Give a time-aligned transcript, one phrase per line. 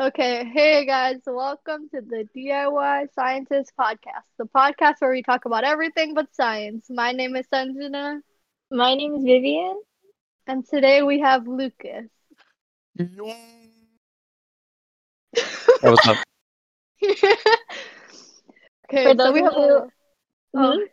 [0.00, 5.64] Okay, hey guys, welcome to the DIY Scientist Podcast, the podcast where we talk about
[5.64, 6.86] everything but science.
[6.88, 8.20] My name is Sanjana,
[8.70, 9.80] My name is Vivian.
[10.46, 12.08] and today we have Lukas.
[15.80, 16.18] Hey, what's up?
[17.02, 17.36] okay,
[19.02, 19.54] For so those we of have.
[19.54, 19.90] you-
[20.56, 20.88] Oh, Mhm.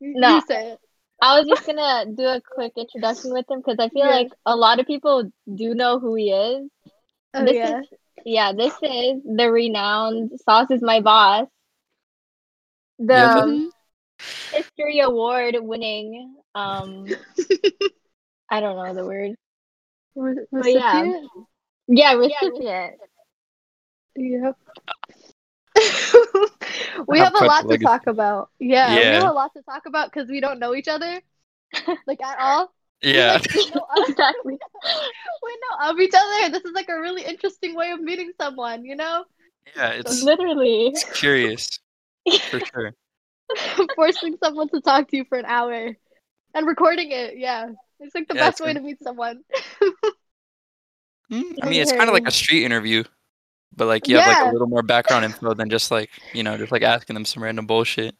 [0.00, 0.36] you, No.
[0.36, 0.80] you say it.
[1.20, 4.10] I was just gonna do a quick introduction with him because I feel Yeah.
[4.10, 6.70] like a lot of people do know who he is.
[7.34, 7.80] Oh this yeah.
[7.80, 7.86] is
[8.24, 11.46] yeah, this is the renowned Sauce is my boss.
[12.98, 13.72] The Yeah, um,
[14.52, 17.16] history award winning um
[18.50, 19.36] I don't know the word.
[20.14, 21.12] Re- But yeah.
[21.88, 23.00] Yeah, recipient.
[24.16, 24.56] Yep.
[27.08, 28.50] we Have have a lot the to talk about.
[28.58, 31.20] Yeah, we have a lot to talk about because we don't know each other,
[32.06, 32.72] like at all.
[33.02, 33.38] Yeah.
[33.42, 34.58] like, we know of, Exactly.
[35.42, 36.50] we know of each other.
[36.50, 38.84] This is like a really interesting way of meeting someone.
[38.84, 39.24] You know,
[39.76, 40.88] Yeah, it's, Literally.
[40.94, 41.78] it's curious
[42.50, 42.94] for sure.
[43.94, 45.96] forcing someone to talk to you for an hour
[46.54, 47.38] and recording it.
[47.38, 47.70] Yeah,
[48.00, 49.42] it's like the Yeah, best way to meet someone.
[51.30, 53.04] Mm, I mean, it's kind of like a street interview,
[53.76, 56.56] but like you have like a little more background info than just like you know
[56.58, 58.16] just like asking them some random bullshit.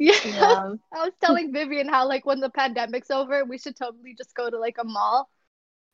[0.00, 0.14] Yeah.
[0.24, 0.74] Yeah.
[0.92, 4.50] I was telling Vivian how like when the pandemic's over, we should totally just go
[4.50, 5.28] to like a mall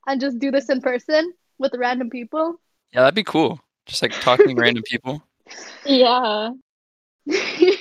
[0.06, 2.60] and just do this in person with random people.
[2.92, 3.60] Yeah, that'd be cool.
[3.84, 5.22] Just like talking to random people.
[5.84, 6.50] Yeah.
[7.30, 7.76] okay.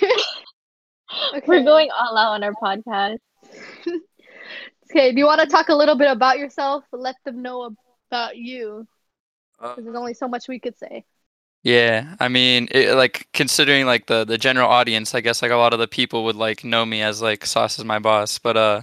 [1.47, 3.17] We're going all out on our podcast.
[4.91, 6.83] Okay, do you want to talk a little bit about yourself?
[6.91, 7.75] Let them know
[8.11, 8.87] about you.
[9.59, 11.05] Uh, 'cause there's only so much we could say.
[11.66, 15.55] Yeah, I mean, it, like considering like the the general audience, I guess like a
[15.55, 18.55] lot of the people would like know me as like Sauce is my boss, but
[18.55, 18.81] uh,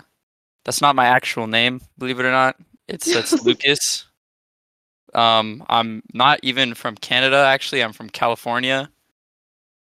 [0.65, 2.57] that's not my actual name, believe it or not.
[2.89, 4.07] It's it's Lukas.
[5.15, 7.37] Um, I'm not even from Canada.
[7.37, 8.91] Actually, I'm from California,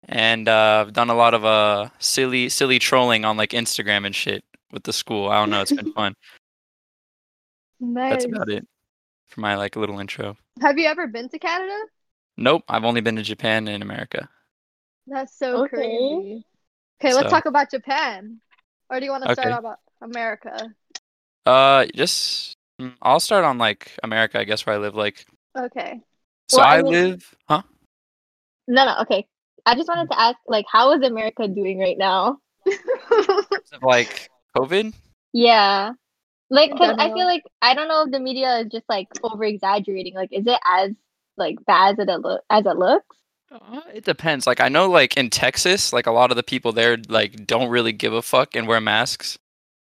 [0.05, 4.15] and uh, I've done a lot of uh silly silly trolling on like Instagram and
[4.15, 5.29] shit with the school.
[5.29, 5.61] I don't know.
[5.61, 6.15] It's been fun.
[7.81, 8.13] Nice.
[8.13, 8.65] That's about it
[9.27, 10.37] for my like little intro.
[10.61, 11.77] Have you ever been to Canada?
[12.37, 14.29] Nope, I've only been to Japan and America.
[15.07, 15.69] That's so Okay.
[15.69, 16.45] crazy.
[17.01, 18.41] Okay, let's talk about Japan.
[18.91, 19.59] Or do you want to start Okay.
[19.59, 20.75] about America?
[21.45, 24.95] Uh, just mm, I'll start on like America, I guess, where I live.
[24.95, 25.25] Like,
[25.57, 26.01] Okay.
[26.49, 27.63] so Well, I I mean- live, huh?
[28.69, 29.27] No, no, okay.
[29.65, 32.39] I just wanted to ask, like, how is America doing right now?
[33.73, 34.93] Of, like COVID.
[35.33, 35.93] Yeah.
[36.51, 37.15] Like, In 'cause I general.
[37.19, 40.15] feel like, I don't know if the media is just, like, over exaggerating.
[40.15, 40.93] Like, is it as,
[41.37, 43.17] like, bad as it, look as it looks?
[43.51, 44.47] Uh, it depends.
[44.47, 47.69] Like, I know, like in Texas, like a lot of the people there like don't
[47.69, 49.39] really give a fuck and wear masks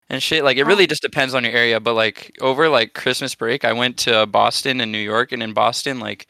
[0.09, 0.43] and shit.
[0.43, 0.67] Like, it Oh.
[0.67, 1.79] really just depends on your area.
[1.79, 5.53] But like over like Christmas break, I went to Boston and New York, and in
[5.53, 6.27] Boston, like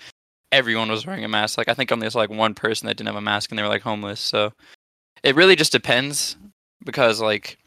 [0.52, 1.58] everyone was wearing a mask.
[1.58, 3.64] Like, I think only there's like one person that didn't have a mask, and they
[3.64, 4.20] were like homeless.
[4.20, 4.54] So
[5.24, 6.38] it really just depends
[6.86, 7.58] because like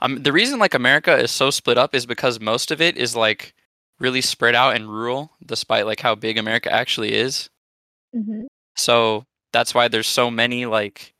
[0.00, 3.16] um the reason like America is so split up is because most of it is
[3.16, 3.54] like
[4.02, 7.48] really spread out and rural, despite like how big America actually is.
[8.14, 8.46] Mm-hmm.
[8.74, 11.14] So that's why there's so many like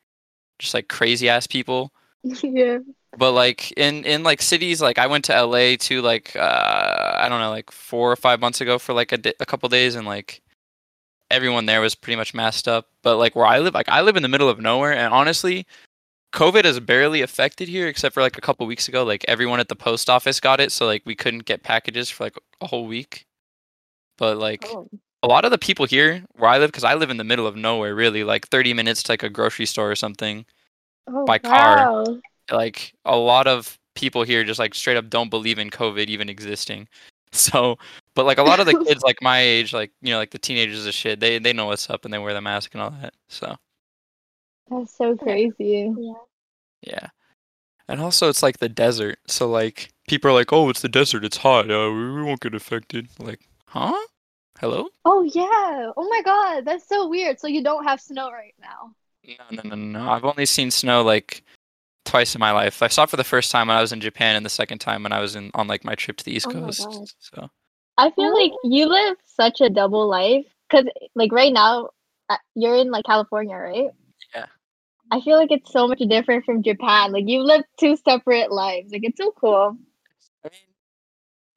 [0.58, 1.92] just like crazy ass people.
[2.24, 2.78] yeah.
[3.16, 7.28] But like in in like cities like I went to LA to like uh I
[7.28, 9.94] don't know like 4 or 5 months ago for like a, di- a couple days
[9.94, 10.42] and like
[11.30, 12.88] everyone there was pretty much masked up.
[13.02, 15.66] But like where I live like I live in the middle of nowhere and honestly
[16.32, 19.68] COVID has barely affected here except for like a couple weeks ago like everyone at
[19.68, 22.86] the post office got it so like we couldn't get packages for like a whole
[22.86, 23.26] week.
[24.18, 24.88] But like Oh.
[25.22, 27.46] a lot of the people here where I live, because I live in the middle
[27.46, 30.44] of nowhere, really, like 30 minutes to like a grocery store or something.
[31.08, 31.76] Oh, By car.
[31.92, 32.20] wow.
[32.50, 36.28] Like a lot of people here just like straight up don't believe in COVID even
[36.28, 36.88] existing.
[37.34, 37.78] So,
[38.14, 40.38] but like a lot of the kids like my age, like you know, like the
[40.38, 42.90] teenagers and shit, they they know what's up and they wear the mask and all
[42.90, 43.14] that.
[43.30, 43.56] So
[44.72, 45.92] That's so crazy.
[45.98, 46.12] Yeah.
[46.82, 47.06] yeah,
[47.88, 49.18] and also it's like the desert.
[49.26, 52.40] So like people are like, oh, it's the desert, it's hot, uh, we, we won't
[52.40, 53.08] get affected.
[53.18, 53.94] Like, huh?
[54.60, 54.88] Hello?
[55.04, 55.90] Oh yeah.
[55.96, 57.38] Oh my god, that's so weird.
[57.40, 58.94] So you don't have snow right now.
[59.50, 60.10] No, no, no, no.
[60.10, 61.42] I've only seen snow like
[62.04, 62.82] twice in my life.
[62.82, 64.78] I saw it for the first time when I was in Japan, and the second
[64.78, 67.14] time when I was in on like my trip to the East Oh Coast.
[67.18, 67.50] So
[67.98, 70.46] I feel like you live such a double life.
[70.70, 71.90] Because, like, right now,
[72.30, 73.90] uh, you're in, like, California, right?
[75.10, 77.12] I feel like it's so much different from Japan.
[77.12, 78.92] Like, you live two separate lives.
[78.92, 79.76] Like, it's so cool.
[80.44, 80.60] I mean,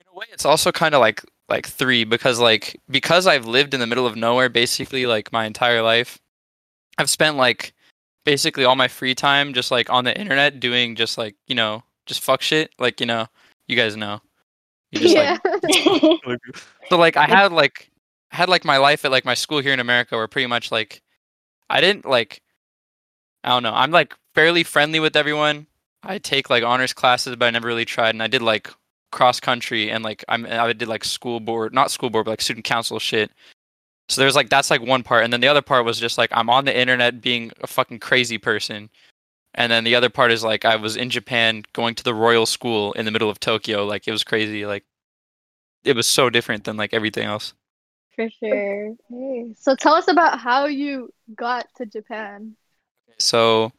[0.02, 3.74] in a way, it's also kind of like like three because like because I've lived
[3.74, 6.20] in the middle of nowhere basically like my entire life.
[6.98, 7.74] I've spent like
[8.24, 11.84] basically all my free time just like on the internet doing just like you know
[12.06, 12.72] just fuck shit.
[12.80, 13.28] Like you know,
[13.68, 14.22] you guys know.
[14.92, 15.38] You just yeah.
[16.26, 16.40] like
[16.90, 17.92] so like I had like
[18.32, 20.72] I had like my life at like my school here in America where pretty much
[20.72, 21.02] like
[21.70, 22.42] I didn't like
[23.46, 23.74] I don't know.
[23.74, 25.68] I'm like fairly friendly with everyone.
[26.04, 28.70] I take like honors classes, but I never really tried and I did like
[29.12, 32.42] cross country and like I'm I did like school board, not school board, but like
[32.42, 33.32] student council shit.
[34.10, 36.32] So there's like that's like one part and then the other part was just like
[36.34, 38.90] I'm on the internet being a fucking crazy person.
[39.54, 42.48] And then the other part is like I was in Japan going to the royal
[42.48, 43.86] school in the middle of Tokyo.
[43.86, 44.66] Like it was crazy.
[44.66, 44.86] Like
[45.84, 47.54] it was so different than like everything else.
[48.16, 48.96] For sure.
[49.14, 49.54] Okay.
[49.56, 52.56] So tell us about how you got to Japan.
[53.18, 53.72] So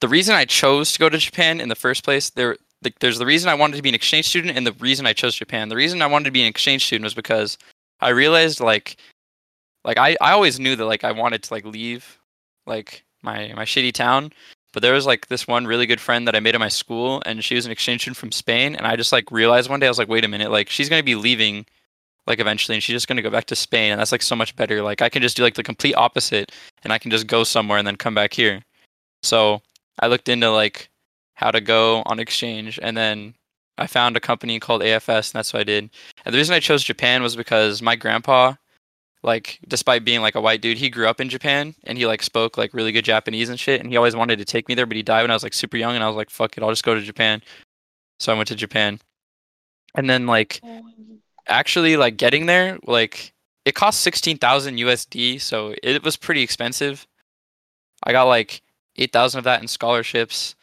[0.00, 2.56] the reason I chose to go to Japan in the first place, there
[3.00, 5.34] there's the reason I wanted to be an exchange student and the reason I chose
[5.34, 5.68] Japan.
[5.68, 7.56] The reason I wanted to be an exchange student was because
[8.00, 8.96] I realized like
[9.84, 12.18] like I, I always knew that like I wanted to like leave
[12.66, 14.32] like my my shitty town.
[14.72, 17.22] But there was like this one really good friend that I made at my school
[17.24, 19.86] and she was an exchange student from Spain and I just like realized one day
[19.86, 21.64] I was like, wait a minute, like she's gonna be leaving
[22.26, 24.56] like eventually and she's just gonna go back to Spain and that's like so much
[24.56, 24.82] better.
[24.82, 27.78] Like I can just do like the complete opposite and I can just go somewhere
[27.78, 28.62] and then come back here.
[29.22, 29.62] So
[30.00, 30.88] I looked into like
[31.34, 33.34] how to go on exchange and then
[33.76, 35.90] I found a company called AFS and that's what I did.
[36.24, 38.54] And the reason I chose Japan was because my grandpa,
[39.22, 42.22] like despite being like a white dude, he grew up in Japan and he like
[42.22, 44.86] spoke like really good Japanese and shit and he always wanted to take me there,
[44.86, 46.62] but he died when I was like super young and I was like, fuck it,
[46.62, 47.42] I'll just go to Japan.
[48.20, 49.00] So I went to Japan.
[49.96, 50.82] And then like oh,
[51.48, 53.32] actually like getting there, like
[53.64, 57.06] it cost sixteen thousand USD, so it was pretty expensive.
[58.02, 58.62] I got like
[58.96, 60.54] eight thousand of that in scholarships,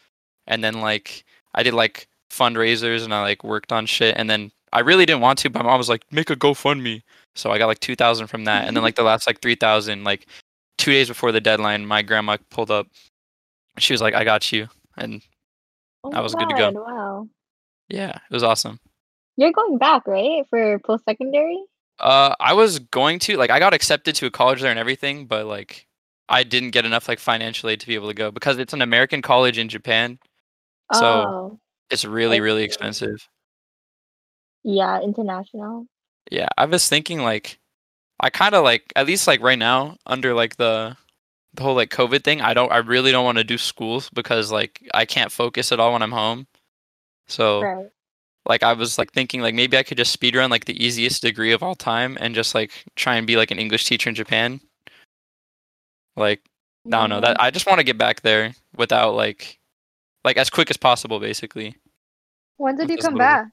[0.48, 1.24] and then like
[1.54, 5.22] I did like fundraisers and I like worked on shit, and then I really didn't
[5.22, 7.02] want to, but my mom was like, make a GoFundMe,
[7.36, 9.56] so I got like two thousand from that, and then like the last like three
[9.56, 10.28] thousand, like
[10.78, 12.88] two days before the deadline, my grandma pulled up.
[13.78, 14.68] She was like, I got you,
[14.98, 15.22] and
[16.04, 16.72] Oh I was good to go.
[16.72, 17.28] Wow.
[17.90, 18.80] yeah, it was awesome.
[19.38, 20.46] You're going back, right?
[20.50, 21.60] For post secondary?
[22.00, 25.28] Uh, I was going to like I got accepted to a college there and everything,
[25.28, 25.88] but like
[26.28, 28.82] I didn't get enough like financial aid to be able to go because it's an
[28.82, 30.18] American college in Japan.
[30.94, 31.60] So oh.
[31.90, 33.28] it's really really expensive.
[34.64, 35.86] Yeah, international.
[36.32, 37.60] Yeah, I was thinking like
[38.20, 40.98] I kind of like at least like right now under like the
[41.54, 44.52] the whole like COVID thing, I don't I really don't want to do schools because
[44.52, 46.48] like I can't focus at all when I'm home.
[47.28, 47.90] So Right.
[48.46, 51.52] Like I was like thinking like maybe I could just speedrun like the easiest degree
[51.54, 54.60] of all time and just like try and be like an English teacher in Japan.
[56.16, 56.42] Like
[56.86, 57.26] I don't know Mm-hmm.
[57.26, 59.60] that I just want to get back there without like
[60.24, 61.76] like as quick as possible basically.
[62.58, 63.48] When did you come little- back?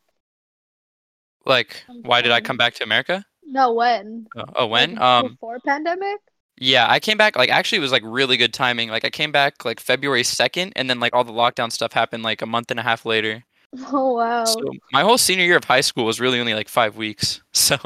[1.44, 3.24] Like why did I come back to America?
[3.44, 4.26] No, when?
[4.36, 4.94] Oh, oh when?
[4.94, 6.18] Like, Um before pandemic?
[6.60, 8.88] Yeah, I came back like actually it was like really good timing.
[8.90, 12.22] Like I came back like February 2nd and then like all the lockdown stuff happened
[12.22, 13.44] like a month and a half later.
[13.92, 14.44] Oh wow.
[14.44, 17.42] So my whole senior year of high school was really only like 5 weeks.
[17.52, 17.76] So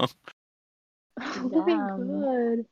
[1.18, 2.66] oh my god.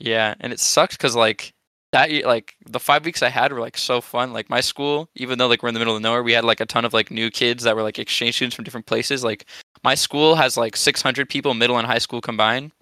[0.00, 1.52] yeah, and it sucks cuz like
[1.92, 4.32] that ye- like the 5 weeks I had were like so fun.
[4.32, 6.60] Like my school, even though like we're in the middle of nowhere, we had like
[6.60, 9.24] a ton of like new kids that were like exchange students from different places.
[9.24, 9.46] Like
[9.84, 12.72] my school has like 600 people middle and high school combined.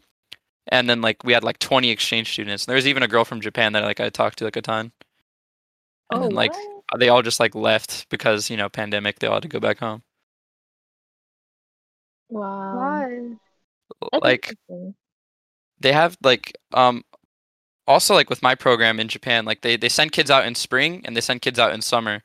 [0.69, 2.65] And then like we had like 20 exchange students.
[2.65, 4.63] And There was even a girl from Japan that like I talked to like a
[4.63, 4.93] ton.
[6.11, 6.74] And Oh, then like what?
[6.99, 9.79] They all just like left because you know pandemic they all had to go back
[9.79, 10.03] home.
[12.29, 13.09] Wow.
[14.13, 14.55] That's like
[15.81, 17.05] they have like um
[17.87, 21.03] also like with my program in japan like they they send kids out in spring
[21.05, 22.23] and they send kids out in summer.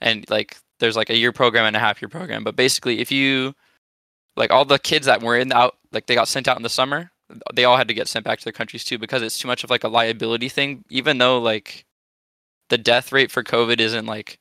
[0.00, 2.44] And like there's like a year program and a half year program.
[2.44, 3.54] But basically if you
[4.36, 6.62] like all the kids that were in the out like they got sent out in
[6.62, 7.12] the summer
[7.54, 9.64] they all had to get sent back to their countries too because it's too much
[9.64, 10.84] of like a liability thing.
[10.90, 11.84] Even though like
[12.72, 14.38] the death rate for covid isn't like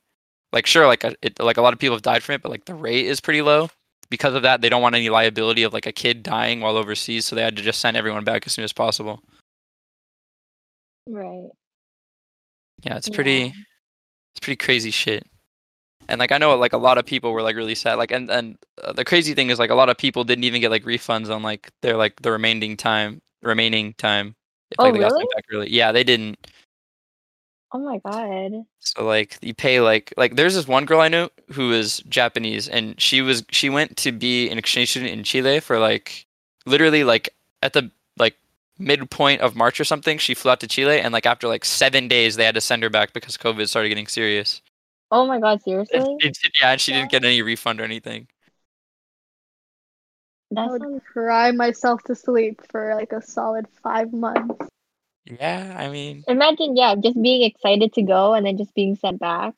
[0.54, 2.50] like sure like a, it, like a lot of people have died from it but
[2.50, 3.70] like the rate is pretty low.
[4.10, 7.26] Because of that they don't want any liability of like a kid dying while overseas
[7.26, 9.22] so they had to just send everyone back as soon as possible.
[11.08, 11.50] Right.
[12.84, 13.48] yeah it's pretty
[14.34, 15.26] it's pretty crazy shit.
[16.08, 18.30] And like i know like a lot of people were like really sad like and
[18.30, 20.84] and uh, the crazy thing is like a lot of people didn't even get like
[20.84, 24.36] refunds on like their like the remaining time remaining time
[24.72, 25.22] if Oh, like they got really?
[25.22, 25.70] sent back early.
[25.70, 26.38] Yeah they didn't
[27.74, 28.66] Oh my god.
[28.80, 32.68] So like you pay like like there's this one girl I know who is Japanese
[32.68, 36.26] and she was she went to be an exchange student in Chile for like
[36.66, 37.30] literally like
[37.64, 38.36] at the like
[38.78, 42.08] midpoint of March or something she flew out to Chile and like after like 7
[42.10, 44.62] days they had to send her back because COVID started getting serious.
[45.12, 46.18] Oh my god, And seriously?
[46.22, 48.28] she did- yeah, and she didn't get any refund or anything.
[50.58, 54.71] I would sounds cry myself to sleep for like a solid five months.
[55.26, 59.20] Yeah, I mean imagine, yeah, just being excited to go and then just being sent
[59.20, 59.54] back.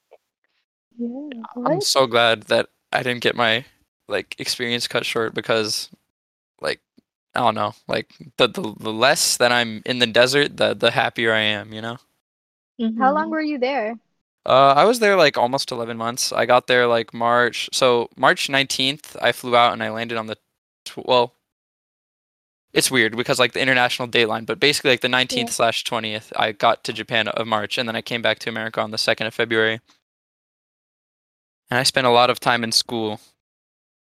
[0.98, 1.43] Yeah.
[1.65, 1.82] I'm What?
[1.82, 3.65] so glad that I didn't get my
[4.08, 5.89] like experience cut short because
[6.62, 6.82] like
[7.36, 10.91] I don't know, like the, the the less that I'm in the desert, the the
[10.91, 11.98] happier I am, you know.
[12.98, 13.13] How Mhm.
[13.13, 13.98] long were you there?
[14.46, 16.32] Uh, I was there like almost 11 months.
[16.32, 17.70] I got there like March.
[17.74, 20.38] So March 19th, I flew out and I landed on the,
[20.86, 21.34] tw- well,
[22.73, 26.51] it's weird because like the international dateline, but basically like the 19th slash 20th, I
[26.51, 29.27] got to Japan of March and then I came back to America on the 2nd
[29.27, 29.79] of February.
[31.69, 33.19] And I spent a lot of time in school,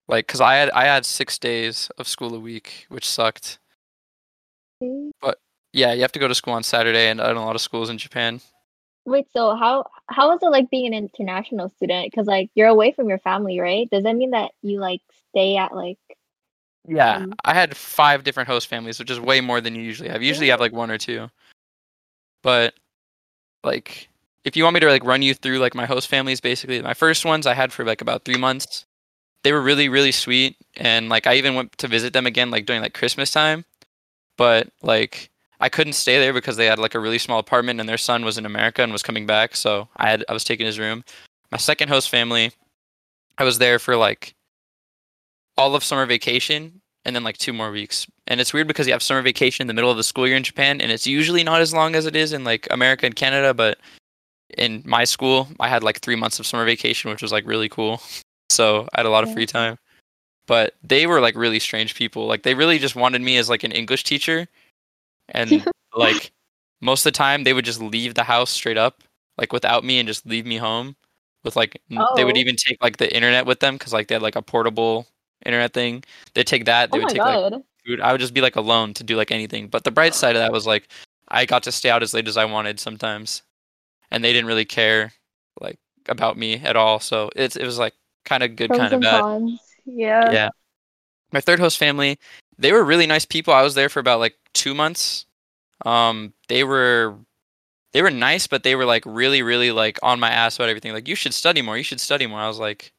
[0.08, 3.60] like because I had I had six days of school a week, which sucked.
[5.22, 5.40] But
[5.74, 7.98] yeah, you have to go to school on Saturday, and a lot of schools in
[7.98, 8.42] Japan.
[9.06, 12.10] Wait, so how how is it like being an international student?
[12.10, 13.90] Because like you're away from your family, right?
[13.90, 16.00] Does that mean that you like stay at like
[16.88, 20.10] Yeah, Um, I had five different host families, which is way more than you usually
[20.10, 20.22] have.
[20.22, 21.30] You usually have like one or two.
[22.44, 22.74] But
[23.64, 24.08] like
[24.46, 26.94] if you want me to like run you through like my host families basically, my
[26.94, 28.86] first ones I had for like about 3 months.
[29.44, 32.66] They were really really sweet and like I even went to visit them again like
[32.66, 33.66] during like Christmas time.
[34.38, 35.30] But like
[35.60, 38.24] I couldn't stay there because they had like a really small apartment and their son
[38.24, 41.04] was in America and was coming back, so I had I was taking his room.
[41.52, 42.52] My second host family,
[43.38, 44.36] I was there for like
[45.58, 48.06] all of summer vacation and then like two more weeks.
[48.28, 50.38] And it's weird because you have summer vacation in the middle of the school year
[50.38, 53.16] in Japan, and it's usually not as long as it is in like America and
[53.16, 53.54] Canada.
[53.54, 53.80] But
[54.58, 57.70] in my school, I had like three months of summer vacation, which was like really
[57.70, 58.02] cool.
[58.50, 59.78] So I had a lot of free time.
[60.48, 62.26] But they were like really strange people.
[62.28, 64.48] Like they really just wanted me as like an English teacher,
[65.30, 66.32] and like
[66.82, 69.04] most of the time they would just leave the house straight up,
[69.38, 70.96] like without me, and just leave me home.
[71.44, 72.40] With like n- they would Oh.
[72.40, 75.06] even take like the internet with them because like they had like a portable
[75.46, 76.04] internet thing.
[76.34, 76.92] They'd take that.
[76.92, 77.64] They Oh would my take like god.
[77.86, 78.02] food.
[78.02, 79.68] I would just be like alone to do like anything.
[79.68, 80.88] But the bright side of that was like
[81.28, 83.44] I got to stay out as late as I wanted sometimes,
[84.12, 85.14] and they didn't really care
[85.60, 87.00] like about me at all.
[87.00, 87.94] So it's it was like
[88.26, 89.22] kind of good, kind of bad.
[89.22, 89.62] cons.
[89.86, 90.32] Yeah.
[90.32, 90.50] Yeah.
[91.32, 92.18] My third host family,
[92.58, 93.54] they were really nice people.
[93.54, 95.26] I was there for about like two months.
[95.86, 97.16] Um, they were
[97.94, 100.94] they were nice, but they were like really, really like on my ass about everything.
[100.94, 101.78] Like you should study more.
[101.78, 102.40] You should study more.
[102.40, 102.92] I was like,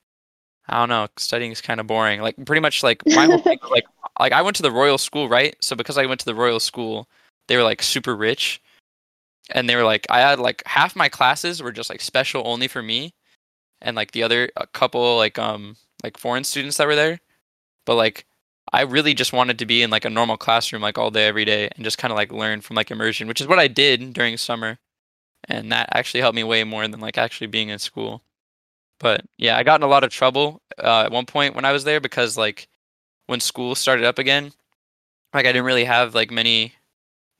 [0.68, 1.08] I don't know.
[1.16, 2.20] Studying is kind of boring.
[2.20, 3.84] Like pretty much like my whole thing, like
[4.20, 5.56] like I went to the royal school, right?
[5.60, 7.08] So because I went to the royal school,
[7.46, 8.60] they were like super rich,
[9.50, 12.68] and they were like I had like half my classes were just like special only
[12.68, 13.14] for me,
[13.80, 17.20] and like the other a couple like um like foreign students that were there,
[17.86, 18.26] but like
[18.72, 21.44] I really just wanted to be in like a normal classroom like all day every
[21.44, 24.12] day and just kind of like learn from like immersion, which is what I did
[24.12, 24.78] during summer,
[25.48, 28.22] and that actually helped me way more than like actually being in school.
[29.00, 31.72] But yeah, I got in a lot of trouble uh, at one point when I
[31.72, 32.68] was there because like
[33.26, 34.52] when school started up again,
[35.34, 36.74] like I didn't really have like many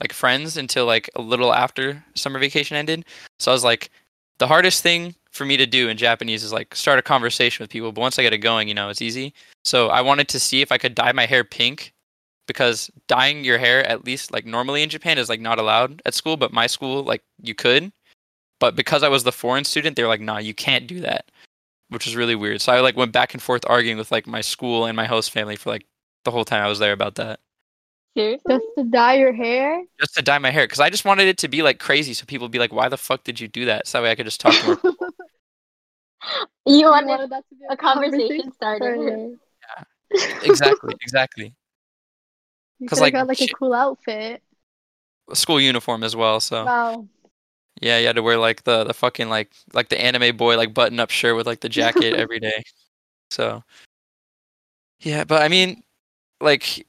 [0.01, 3.05] like friends until like a little after summer vacation ended.
[3.41, 3.91] So I was like,
[4.39, 7.71] the hardest thing for me to do in Japanese is like start a conversation with
[7.71, 7.93] people.
[7.93, 9.35] But once I get it going, you know, it's easy.
[9.65, 11.93] So I wanted to see if I could dye my hair pink
[12.47, 16.15] because dyeing your hair at least like normally in Japan is like not allowed at
[16.15, 17.93] school, but my school like you could.
[18.61, 21.31] But because I was the foreign student, they were like, "Nah, you can't do that,"
[21.91, 22.61] which was really weird.
[22.61, 25.31] So I like went back and forth arguing with like my school and my host
[25.31, 25.87] family for like
[26.25, 27.41] the whole time I was there about that.
[28.17, 28.55] Seriously?
[28.55, 29.83] Just to dye your hair.
[30.01, 32.25] Just to dye my hair because I just wanted it to be like crazy, so
[32.27, 34.15] people would be like, "Why the fuck did you do that?" So that way I
[34.15, 34.79] could just talk more.
[36.67, 39.31] You You wanted wanted that to be a conversation starter.
[40.11, 41.55] Yeah, exactly, exactly.
[42.79, 44.43] You 'Cause, could like, got like a cool outfit.
[45.31, 46.41] A school uniform as well.
[46.41, 47.09] So Wow.
[47.81, 50.75] Yeah, you had to wear like the the fucking like like the anime boy like
[50.75, 52.63] button up shirt with like the jacket every day.
[53.31, 53.63] So
[55.01, 55.83] yeah, but I mean,
[56.41, 56.87] like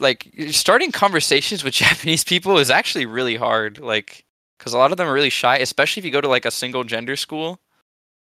[0.00, 3.78] like starting conversations with Japanese people is actually really hard.
[3.78, 4.24] Like
[4.58, 6.50] because a lot of them are really shy, especially if you go to like a
[6.50, 7.60] single gender school.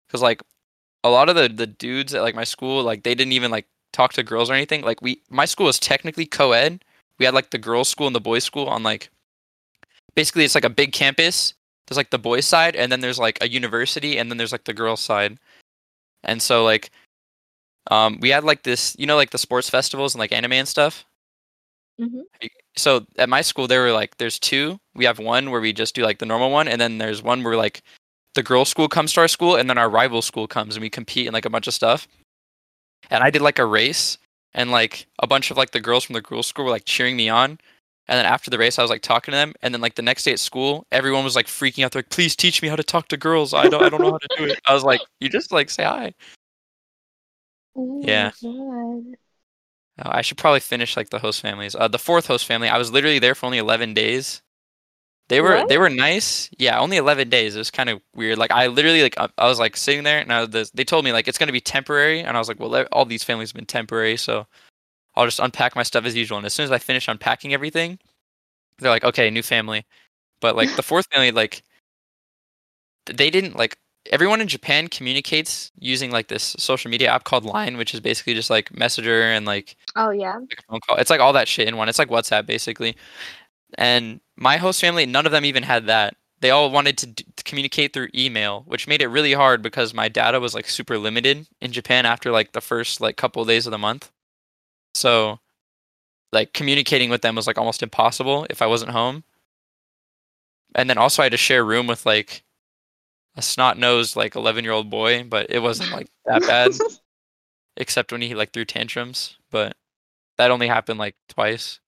[0.06, 0.42] Because like
[1.04, 3.66] a lot of the the dudes at like my school, like they didn't even like
[3.92, 4.82] talk to girls or anything.
[4.82, 6.84] Like we, my school was technically co-ed.
[7.18, 9.10] We had like the girls' school and the boys' school on like
[10.14, 11.54] basically it's like a big campus.
[11.88, 14.64] There's like the boys' side, and then there's like a university, and then there's like
[14.64, 15.38] the girls' side.
[16.24, 16.90] And so like,
[17.90, 20.68] um, we had like this, you know, like the sports festivals and like anime and
[20.68, 21.04] stuff
[22.00, 22.22] Mhm.
[22.76, 25.94] so at my school there were like there's two we have one where we just
[25.96, 27.82] do like the normal one and then there's one where like
[28.34, 30.90] the girls school comes to our school and then our rival school comes and we
[30.90, 32.06] compete in like a bunch of stuff
[33.10, 34.18] and i did like a race
[34.54, 37.16] and like a bunch of like the girls from the girls school were like cheering
[37.16, 37.58] me on
[38.08, 40.02] and then after the race i was like talking to them and then like the
[40.02, 42.76] next day at school everyone was like freaking out they're like please teach me how
[42.76, 44.84] to talk to girls i don't i don't know how to do it i was
[44.84, 46.12] like you just like say hi
[47.78, 48.32] Oh Yeah.
[48.42, 51.74] Oh, I should probably finish like the host families.
[51.74, 54.42] Uh, the fourth host family, I was literally there for only eleven days.
[55.28, 55.68] They were What?
[55.68, 56.48] they were nice.
[56.56, 57.56] Yeah, only eleven days.
[57.56, 58.38] It was kind of weird.
[58.38, 61.04] Like I literally like I, I was like sitting there and I was, they told
[61.04, 63.56] me like it's gonna be temporary, and I was like, well, all these families have
[63.56, 64.46] been temporary, so
[65.18, 66.38] I'll just unpack my stuff as usual.
[66.38, 67.98] And as soon as I finish unpacking everything,
[68.78, 69.84] they're like, okay, new family.
[70.40, 71.64] But like the fourth family, like
[73.06, 73.76] they didn't like
[74.12, 78.34] everyone in Japan communicates using like this social media app called Line, which is basically
[78.34, 80.36] just like Messenger and like Oh yeah.
[80.36, 80.96] like phone call.
[80.96, 81.88] It's like all that shit in one.
[81.88, 82.96] It's like WhatsApp basically.
[83.76, 86.14] And my host family, none of them even had that.
[86.40, 89.92] They all wanted to, d- to communicate through email, which made it really hard because
[89.92, 93.48] my data was like super limited in Japan after like the first like couple of
[93.48, 94.12] days of the month.
[94.98, 95.40] So
[96.32, 99.24] like communicating with them was like almost impossible if I wasn't home.
[100.74, 102.42] And then also I had to share a room with like
[103.36, 106.72] a snot nosed like eleven year old boy, but it wasn't like that bad
[107.76, 109.38] except when he like threw tantrums.
[109.50, 109.76] But
[110.36, 111.80] that only happened like twice.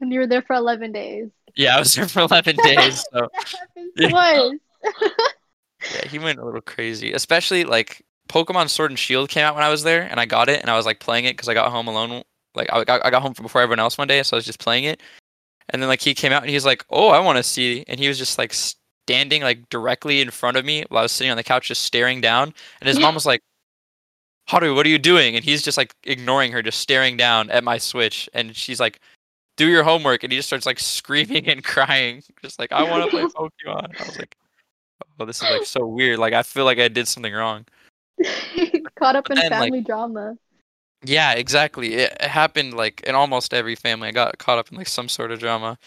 [0.00, 1.30] and you were there for 11 days.
[1.56, 3.04] Yeah, I was there for eleven days.
[3.12, 4.58] So that happened twice.
[5.94, 7.12] yeah, he went a little crazy.
[7.12, 10.48] Especially like Pokemon Sword and Shield came out when I was there, and I got
[10.48, 12.22] it, and I was like playing it because I got home alone.
[12.54, 14.60] Like I got I got home before everyone else one day, so I was just
[14.60, 15.02] playing it.
[15.70, 17.98] And then like he came out and he's like, "Oh, I want to see," and
[17.98, 21.30] he was just like standing like directly in front of me while I was sitting
[21.30, 22.54] on the couch, just staring down.
[22.80, 23.06] And his Yeah.
[23.06, 23.42] mom was like,
[24.48, 27.64] "Haru, what are you doing?" And he's just like ignoring her, just staring down at
[27.64, 28.28] my Switch.
[28.34, 29.00] And she's like,
[29.56, 33.02] "Do your homework," and he just starts like screaming and crying, just like, "I want
[33.04, 34.36] to play Pokemon." I was like,
[35.20, 36.18] "Oh, this is like so weird.
[36.18, 37.66] Like I feel like I did something wrong."
[38.98, 40.36] Caught up in then, like- family drama.
[41.06, 41.94] Yeah, exactly.
[41.94, 44.08] It, it happened like in almost every family.
[44.08, 45.78] I got caught up in like some sort of drama.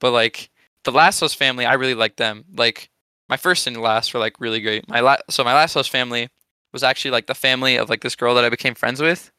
[0.00, 0.50] But like
[0.84, 2.44] the last host family, I really liked them.
[2.56, 2.88] Like
[3.28, 4.88] my first and last were like really great.
[4.88, 6.28] My la- so my last host family
[6.72, 9.30] was actually like the family of like this girl that I became friends with.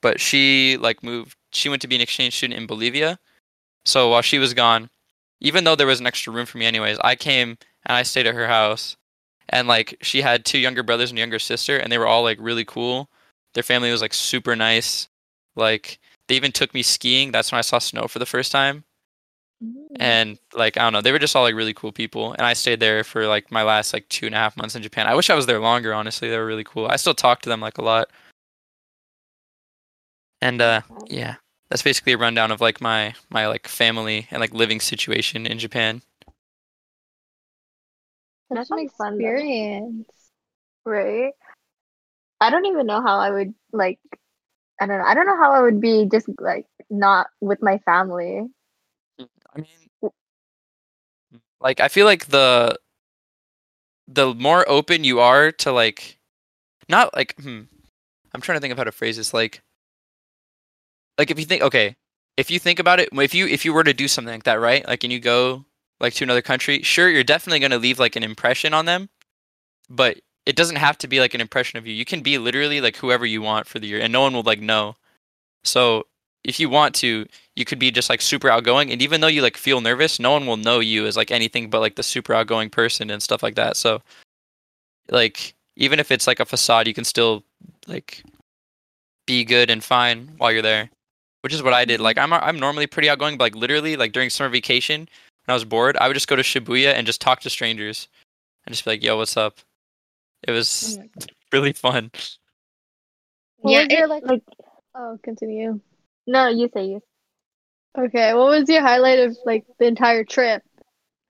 [0.00, 3.18] But she like moved she went to be an exchange student in Bolivia.
[3.84, 4.88] So while she was gone,
[5.40, 8.26] even though there was an extra room for me anyways, I came and I stayed
[8.26, 8.96] at her house.
[9.50, 12.22] And like she had two younger brothers and a younger sister and they were all
[12.22, 13.08] like really cool
[13.54, 15.08] their family was like super nice.
[15.56, 17.32] Like they even took me skiing.
[17.32, 18.84] That's when I saw snow for the first time.
[19.96, 22.32] And like I don't know, they were just all like really cool people.
[22.34, 24.82] And I stayed there for like my last like two and a half months in
[24.82, 25.08] Japan.
[25.08, 25.92] I wish I was there longer.
[25.92, 26.86] Honestly, they were really cool.
[26.86, 28.10] I still talk to them like a lot.
[30.40, 31.36] And uh, yeah,
[31.68, 35.58] that's basically a rundown of like my my like family and like living situation in
[35.58, 36.02] Japan.
[38.48, 40.08] Such That an sounds fun, experience.
[40.84, 41.32] Right.
[42.40, 43.98] I don't even know how I would like
[44.80, 45.04] I don't know.
[45.04, 48.42] I don't know how I would be just like not with my family.
[49.20, 50.10] I mean,
[51.60, 52.78] like I feel like the
[54.06, 56.18] the more open you are to like,
[56.88, 57.62] not like, hmm,
[58.32, 59.34] I'm trying to think of how to phrase this.
[59.34, 59.62] Like,
[61.18, 61.96] like if you think, okay,
[62.36, 64.60] if you think about it, if you if you were to do something like that,
[64.60, 64.86] right?
[64.86, 65.66] Like, and you go
[66.00, 69.08] like to another country, sure, you're definitely gonna leave like an impression on them,
[69.90, 71.94] but it doesn't have to be like an impression of you.
[71.94, 74.42] You can be literally like whoever you want for the year, and no one will
[74.42, 74.96] like know.
[75.64, 76.06] So
[76.44, 77.26] if you want to,
[77.58, 80.30] you could be just like super outgoing and even though you like feel nervous no
[80.30, 83.42] one will know you as like anything but like the super outgoing person and stuff
[83.42, 84.00] like that so
[85.10, 87.42] like even if it's like a facade you can still
[87.88, 88.22] like
[89.26, 90.88] be good and fine while you're there
[91.42, 92.32] which is what i did like mm-hmm.
[92.32, 95.08] i'm i'm normally pretty outgoing but like literally like during summer vacation
[95.48, 98.08] when i was bored i would just go to shibuya and just talk to strangers
[98.66, 99.58] and just be like yo what's up
[100.46, 102.10] it was oh really fun
[103.56, 104.42] What yeah, was your, it- like- like
[105.00, 105.80] Oh, continue.
[106.26, 107.00] no, you say you.
[107.96, 110.62] Okay, what was your highlight of like the entire trip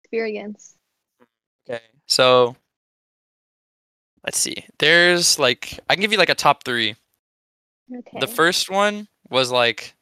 [0.02, 0.74] experience?
[1.70, 1.80] Okay.
[2.06, 2.56] So
[4.24, 4.64] let's see.
[4.80, 6.96] There's like I can give you like a top three.
[7.94, 8.18] Okay.
[8.20, 9.94] The first one was like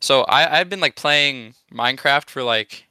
[0.00, 2.86] so I I've been like playing Minecraft for like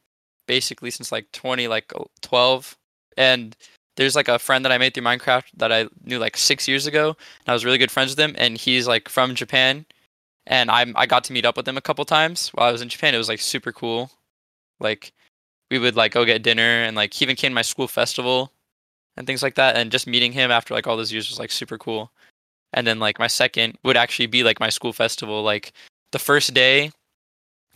[0.47, 2.77] basically since like 20 like 12
[3.17, 3.55] and
[3.97, 6.87] there's like a friend that I made through Minecraft that I knew like 6 years
[6.87, 9.85] ago and I was really good friends with him and he's like from Japan
[10.47, 12.81] and I I got to meet up with him a couple times while I was
[12.81, 13.13] in Japan.
[13.13, 14.11] It was like super cool.
[14.79, 15.13] Like
[15.71, 18.51] we would like go get dinner and like he even came to my school festival
[19.17, 21.51] and things like that and just meeting him after like all those years was like
[21.51, 22.11] super cool
[22.73, 25.73] and then like my second would actually be like my school festival like
[26.11, 26.91] the first day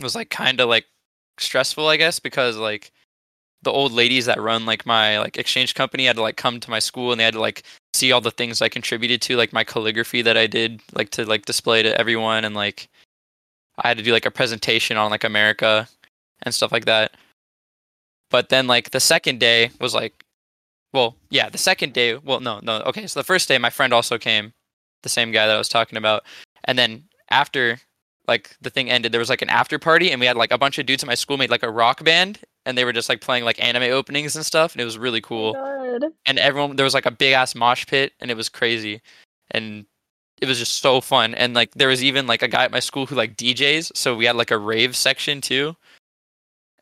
[0.02, 0.86] was like kind of like
[1.40, 2.92] stressful i guess because like
[3.64, 6.70] the old ladies that run like my like exchange company had to like come to
[6.70, 9.54] my school and they had to like see all the things i contributed to like
[9.54, 12.90] my calligraphy that i did like to like display to everyone and like
[13.80, 15.88] i had to do like a presentation on like america
[16.44, 17.16] and stuff like that.
[18.30, 20.24] But then like the second day was like
[20.92, 23.94] well yeah the second day well no no okay so the first day my friend
[23.94, 24.54] also came
[25.02, 26.24] the same guy that i was talking about.
[26.66, 27.80] And then after
[28.28, 30.58] like the thing ended there was like an after party and we had like a
[30.58, 33.10] bunch of dudes at my school made like a rock band and they were just
[33.10, 36.14] like playing like anime openings and stuff and it was really oh cool Good.
[36.26, 39.02] and everyone there was like a big ass mosh pit and it was crazy
[39.52, 39.86] and
[40.44, 41.34] it was just so fun.
[41.36, 44.14] And like there was even like a guy at my school who like DJs, so
[44.14, 45.76] we had like a rave section too.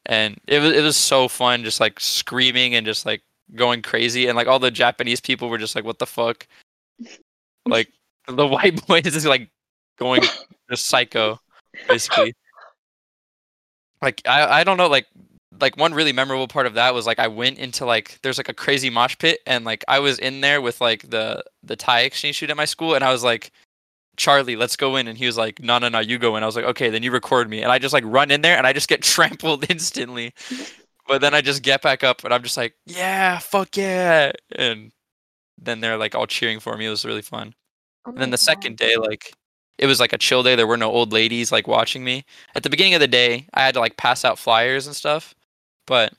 [0.08, 3.22] And it was it was so fun, just like screaming and just like
[3.56, 6.48] going crazy, and like all the Japanese people were just like, "What the fuck?"
[7.68, 7.90] like
[8.28, 9.48] the white boys is like
[10.02, 10.24] going
[10.70, 11.40] just psycho,
[11.88, 12.34] basically.
[14.02, 15.06] Like I I don't know like
[15.60, 18.50] like one really memorable part of that was like I went into like there's like
[18.50, 22.02] a crazy mosh pit and like I was in there with like the the Thai
[22.02, 23.52] exchange student at my school and I was like
[24.18, 26.42] Charlie, let's go in and he was like no no no you go in.
[26.42, 28.58] I was like okay, then you record me and I just like run in there
[28.58, 30.34] and I just get trampled instantly.
[31.08, 34.32] but then I just get back up and I'm just like yeah, fuck yeah.
[34.56, 34.92] And
[35.62, 36.88] then they're like all cheering for me.
[36.88, 37.54] It was really fun.
[38.08, 39.34] Oh And then the second day, like
[39.82, 40.56] it was like a chill day.
[40.56, 42.24] There were no old ladies like watching me.
[42.54, 45.34] At the beginning of the day, I had to like pass out flyers and stuff.
[45.88, 46.14] But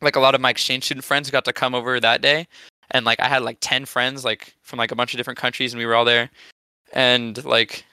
[0.00, 2.48] like a lot of my exchange student friends got to come over that day.
[2.90, 5.74] And like I had like ten friends like from like a bunch of different countries
[5.74, 6.30] and we were all there.
[6.94, 7.84] And like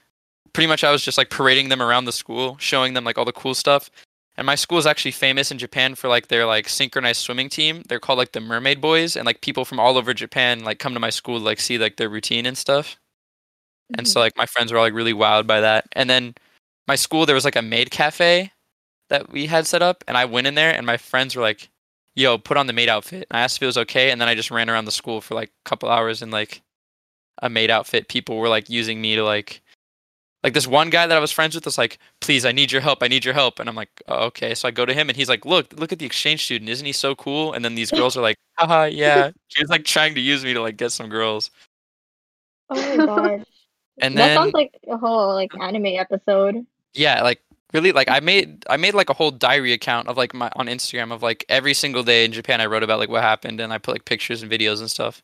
[0.53, 3.25] pretty much I was just like parading them around the school, showing them like all
[3.25, 3.91] the cool stuff.
[4.37, 7.83] And my school is actually famous in Japan for like their like synchronized swimming team.
[7.89, 10.93] They're called like the Mermaid Boys and like people from all over Japan like come
[10.93, 12.97] to my school to like see like their routine and stuff
[13.95, 14.11] and Mm-hmm.
[14.11, 15.85] so like my friends were all like really wowed by that.
[15.93, 16.35] And then
[16.87, 18.51] my school there was like a maid cafe
[19.09, 21.69] that we had set up and i went in there and my friends were like
[22.15, 23.25] yo put on the maid outfit.
[23.29, 25.21] And i asked if it was okay and then i just ran around the school
[25.21, 26.61] for like a couple hours in like
[27.41, 29.61] a maid outfit people were like using me to like
[30.43, 32.81] like this one guy that i was friends with was like please i need your
[32.81, 33.59] help i need your help.
[33.59, 34.53] And i'm like oh, okay.
[34.55, 36.69] So i go to him and he's like look look at the exchange student.
[36.69, 37.53] Isn't he so cool?
[37.53, 39.31] And then these girls are like haha yeah.
[39.49, 41.51] He was like trying to use me to like get some girls.
[42.69, 43.45] Oh my god.
[43.99, 46.65] And that then sounds like a whole like anime episode.
[46.93, 47.41] yeah like
[47.73, 50.67] really like i made i made like a whole diary account of like my on
[50.67, 53.73] instagram of like every single day in japan i wrote about like what happened and
[53.73, 55.21] i put like pictures and videos and stuff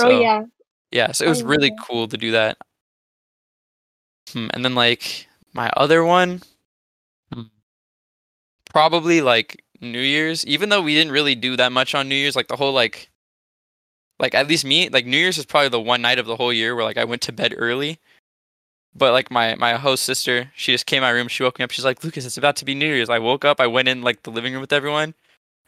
[0.00, 0.44] oh yeah.
[0.90, 1.84] yeah so it was Oh, really yeah.
[1.86, 2.58] cool to do that
[4.32, 6.40] Hmm, and then like my other one
[7.32, 7.42] hmm,
[8.72, 12.36] probably like new year's even though we didn't really do that much on new year's
[12.36, 13.09] like the whole like
[14.20, 16.52] like at least me like new year's is probably the one night of the whole
[16.52, 17.98] year where like i went to bed early.
[18.94, 21.64] But like my my host sister she just came in my room she woke me
[21.64, 23.08] up she's like lukas it's about to be new year's.
[23.08, 25.14] I woke up i went in like the living room with everyone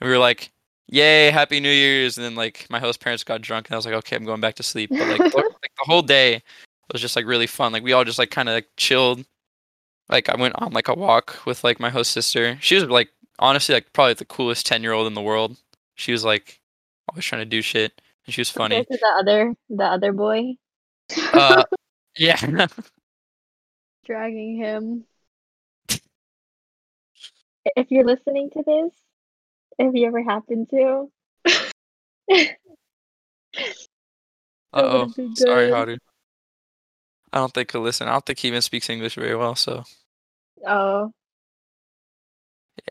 [0.00, 0.50] and we were like
[0.88, 2.18] yay happy new year's.
[2.18, 4.40] And then like my host parents got drunk and i was like okay i'm going
[4.40, 4.90] back to sleep.
[4.90, 6.42] But like, the, like the whole day
[6.92, 7.72] was just like really fun.
[7.72, 9.24] Like we all just like kind of like chilled.
[10.10, 12.58] Like i went on like a walk with like my host sister.
[12.60, 15.56] She was like honestly like probably the coolest 10 year old in the world.
[15.94, 16.60] She was like
[17.08, 20.12] always trying to do shit and she was funny Compared to the other the other
[20.12, 20.54] boy.
[21.32, 21.64] uh
[22.16, 22.66] yeah
[24.06, 25.04] Dragging him.
[27.76, 28.92] If you're listening to this,
[29.78, 31.08] if you ever happen to,
[34.72, 35.12] Uh-oh.
[35.34, 35.70] Sorry.
[35.70, 35.98] Haru.
[37.32, 38.08] I don't think he'll listen.
[38.08, 39.84] I don't think he even speaks English very well, so
[40.66, 41.12] oh,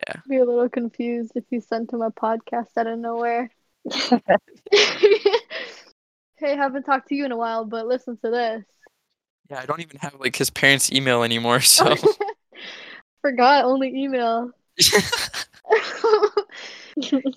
[0.07, 0.21] Yeah.
[0.29, 3.51] Be a little confused if you sent him a podcast out of nowhere.
[4.71, 8.63] hey, haven't talked to you in a while, but listen to this.
[9.49, 11.95] yeah, I don't even have like his parents' email anymore, so
[13.21, 14.51] Forgot only email.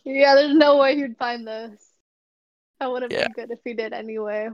[0.05, 1.81] yeah, there's no way you'd find this.
[2.81, 3.25] That would have Yeah.
[3.29, 4.49] been good if he did anyway.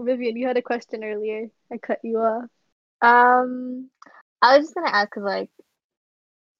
[0.00, 1.48] Vivian, you had a question earlier.
[1.72, 2.44] I cut you off.
[3.02, 3.88] um,
[4.40, 5.50] I was just gonna ask because like,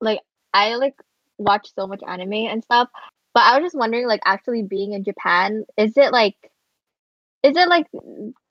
[0.01, 0.21] like
[0.55, 0.95] I like
[1.39, 2.89] watch so much anime and stuff,
[3.35, 6.37] but I was just wondering like actually being in Japan, is it like,
[7.43, 7.87] is it like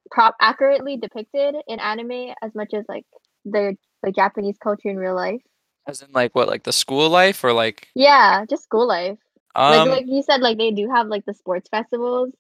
[0.10, 3.06] prop accurately depicted in anime as much as like
[3.46, 5.42] the like Japanese culture in real life?
[5.88, 9.18] as in like what, like the school life or like Yeah, just school life.
[9.56, 12.32] um like like you said, like they do have like the sports festivals.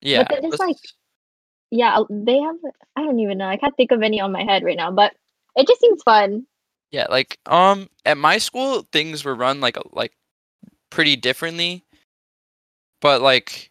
[0.00, 0.24] yeah.
[0.30, 0.76] they're just, like-
[1.70, 2.56] Yeah, they have.
[2.96, 3.48] I don't even know.
[3.48, 5.12] I can't think of any on my head right now, but
[5.56, 6.46] it just seems fun.
[6.90, 10.12] Yeah, like um at my school things were run like like
[10.94, 11.84] pretty differently.
[13.00, 13.70] But like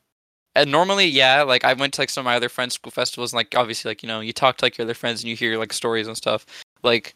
[0.56, 3.32] and normally yeah, like I went to like some of my other friends' school festivals
[3.34, 5.36] and like obviously like you know, you talk to like your other friends and you
[5.36, 6.46] hear like stories and stuff.
[6.84, 7.16] Like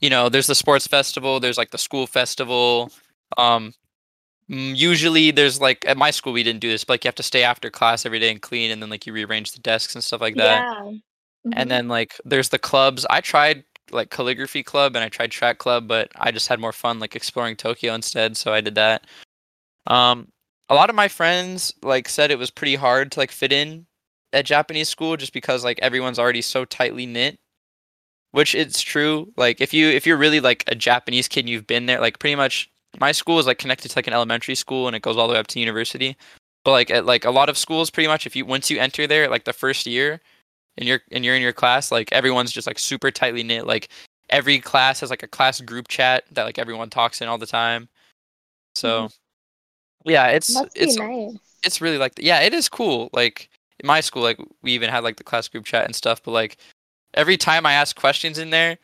[0.00, 2.90] you know, there's the sports festival, there's like the school festival.
[3.38, 3.72] Um
[4.50, 7.14] mm, usually there's like at my school we didn't do this, but like you have
[7.16, 9.94] to stay after class every day and clean and then like you rearrange the desks
[9.94, 10.92] and stuff like that Yeah.
[11.46, 11.52] Mhm.
[11.56, 15.58] and then like there's the clubs i tried like calligraphy club and i tried track
[15.58, 19.06] club but i just had more fun like exploring tokyo instead so i did that.
[19.86, 20.28] Um
[20.68, 23.86] a lot of my friends like said it was pretty hard to like fit in
[24.32, 27.38] at japanese school just because like everyone's already so tightly knit
[28.32, 29.30] which it's true.
[29.36, 32.18] Like if you if you're really like a japanese kid and you've been there like
[32.18, 35.16] pretty much my school is like connected to like an elementary school and it goes
[35.16, 36.16] all the way up to university.
[36.64, 39.06] But like at like a lot of schools pretty much if you once you enter
[39.06, 40.20] there like the first year
[40.76, 43.66] and you're and you're in your class, like everyone's just like super tightly knit.
[43.66, 43.88] Like
[44.30, 47.46] every class has like a class group chat that like everyone talks in all the
[47.46, 47.88] time.
[48.74, 50.10] So mm-hmm.
[50.10, 51.36] yeah, it's it's nice.
[51.64, 53.10] it's really like yeah, it is cool.
[53.12, 56.22] Like in my school, like we even had like the class group chat and stuff.
[56.22, 56.56] But like
[57.14, 58.78] every time I asked questions in there,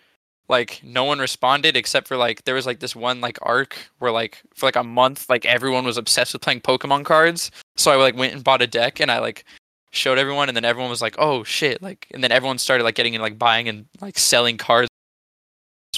[0.48, 4.12] like no one responded except for like there was like this one like arc where
[4.12, 7.50] like for like a month like everyone was obsessed with playing Pokemon cards.
[7.76, 9.44] So I like went and bought a deck and I like
[9.90, 12.94] showed everyone and then everyone was like, "Oh shit!" Like and then everyone started like
[12.94, 14.88] getting in like buying and like selling cards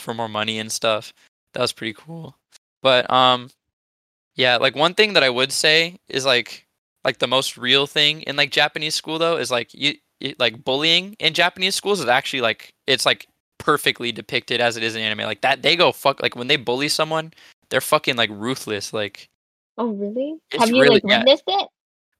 [0.00, 1.12] for more money and stuff.
[1.55, 2.37] That was pretty cool.
[2.83, 3.50] But um
[4.37, 6.66] yeah, like one thing that I would say is like
[7.05, 9.94] like the most real thing in like Japanese school though is like you,
[10.38, 13.26] like bullying in Japanese schools is actually like it's like
[13.59, 15.26] perfectly depicted as it is in anime.
[15.26, 17.33] Like that they go fuck like when they bully someone,
[17.70, 18.92] they're fucking like ruthless.
[18.92, 19.29] Like
[19.79, 20.37] Oh really?
[20.59, 21.18] Have you really- like yeah.
[21.18, 21.68] witnessed it?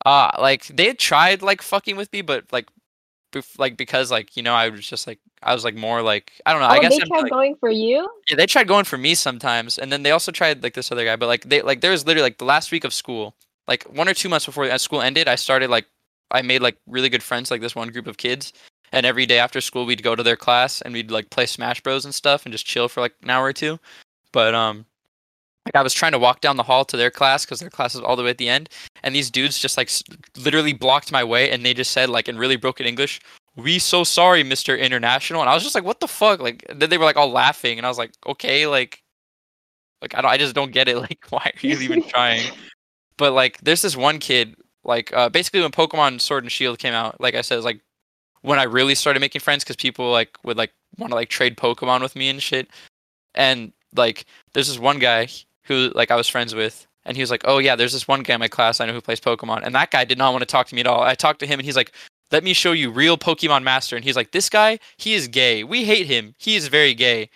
[0.07, 2.69] Uh like they had tried like fucking with me, but like
[3.33, 6.33] bef- like because like you know I was just like I was like more like
[6.47, 6.69] I don't know.
[6.69, 8.09] oh, I guess they I'm, tried like, going for you.
[8.29, 11.05] yeah, they tried going for me sometimes, and then they also tried like this other
[11.05, 11.17] guy.
[11.17, 13.35] But like they like there was literally like the last week of school,
[13.69, 15.87] like one or two months before school ended, I started like
[16.31, 18.53] I made like really good friends like this one group of kids,
[18.93, 21.81] and every day after school we'd go to their class and we'd like play Smash
[21.81, 23.79] Bros and stuff and just chill for like an hour or two.
[24.33, 24.87] But um,
[25.73, 27.95] like I was trying to walk down the hall to their class because their class
[27.95, 28.69] is all the way at the end,
[29.05, 29.89] and these dudes just like
[30.37, 33.21] literally blocked my way, and they just said like in really broken English,
[33.55, 36.91] "We so sorry, Mister International," and I was just like, "What the fuck?" Like then
[36.91, 39.03] they were like all laughing, and I was like, "Okay, like,
[40.03, 40.97] like I don't, I just don't get it.
[41.01, 42.51] Like, why are you even trying?"
[43.17, 46.95] But like, there's this one kid, like, uh, basically when Pokemon Sword and Shield came
[46.95, 47.83] out, like I said, it was like
[48.43, 51.57] when I really started making friends because people like would like want to like trade
[51.57, 52.71] Pokemon with me and shit,
[53.37, 55.29] and like there's this one guy
[55.65, 58.23] who like I was friends with, and he was like, "Oh yeah, there's this one
[58.23, 60.43] guy in my class I know who plays Pokemon," and that guy did not want
[60.43, 61.03] to talk to me at all.
[61.03, 61.93] I talked to him, and he's like,
[62.31, 65.65] "Let me show you real Pokemon Master," and he's like, "This guy, he is gay.
[65.65, 66.35] We hate him.
[66.39, 67.31] He is very gay,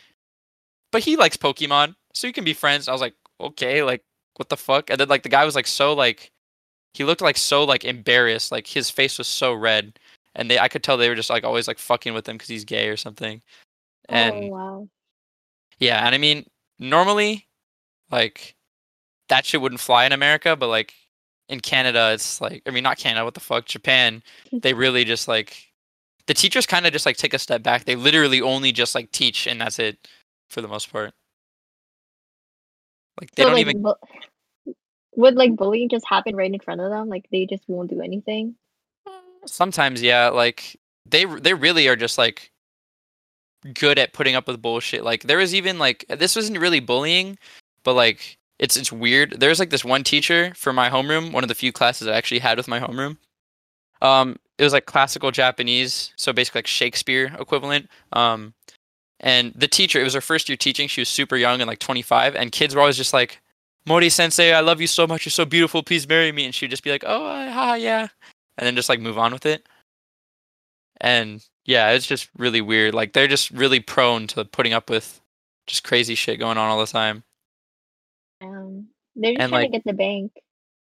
[0.92, 4.02] but he likes Pokemon, so you can be friends." I was like, "Okay, like
[4.36, 6.30] what the fuck?" And then like the guy was like so like
[6.94, 9.98] he looked like so like embarrassed, like his face was so red,
[10.34, 12.48] and they I could tell they were just like always like fucking with him because
[12.48, 13.42] he's gay or something.
[14.08, 14.88] Oh, and oh wow.
[15.78, 16.46] yeah, and I mean,
[16.78, 17.48] normally,
[18.10, 18.54] like,
[19.28, 20.94] that shit wouldn't fly in America, but like
[21.48, 25.28] in Canada, it's like, I mean, not Canada, what the fuck, Japan, they really just
[25.28, 25.68] like,
[26.26, 27.84] the teachers kind of just like take a step back.
[27.84, 30.08] They literally only just like teach, and that's it
[30.48, 31.12] for the most part.
[33.20, 34.74] Like, they so don't like, even, bu-
[35.16, 37.08] would like bullying just happen right in front of them?
[37.08, 38.56] Like they just won't do anything.
[39.46, 42.50] sometimes, yeah, like, they they really are just like
[43.72, 45.04] good at putting up with bullshit.
[45.04, 47.38] Like there was even like this wasn't really bullying,
[47.84, 49.36] but like it's it's weird.
[49.38, 52.40] There's like this one teacher for my homeroom, one of the few classes I actually
[52.40, 53.16] had with my homeroom.
[54.02, 57.88] Um, it was like classical Japanese, so basically like Shakespeare equivalent.
[58.12, 58.54] Um,
[59.20, 60.88] and the teacher, it was her first year teaching.
[60.88, 63.40] She was super young and like 25, and kids were always just like,
[63.86, 65.24] "Mori Sensei, I love you so much.
[65.24, 65.82] You're so beautiful.
[65.82, 68.08] Please marry me." And she'd just be like, "Oh, uh, ha, yeah,"
[68.58, 69.66] and then just like move on with it.
[71.00, 72.94] And yeah, it's just really weird.
[72.94, 75.20] Like they're just really prone to putting up with
[75.66, 77.24] just crazy shit going on all the time.
[78.44, 80.32] Um, they're just And, trying like- to get the bank.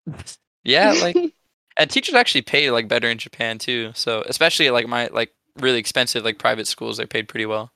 [0.65, 1.17] Yeah, like
[1.77, 3.91] and teachers actually pay like better in Japan too.
[3.97, 7.73] So especially like my like really expensive like private schools, they paid pretty well.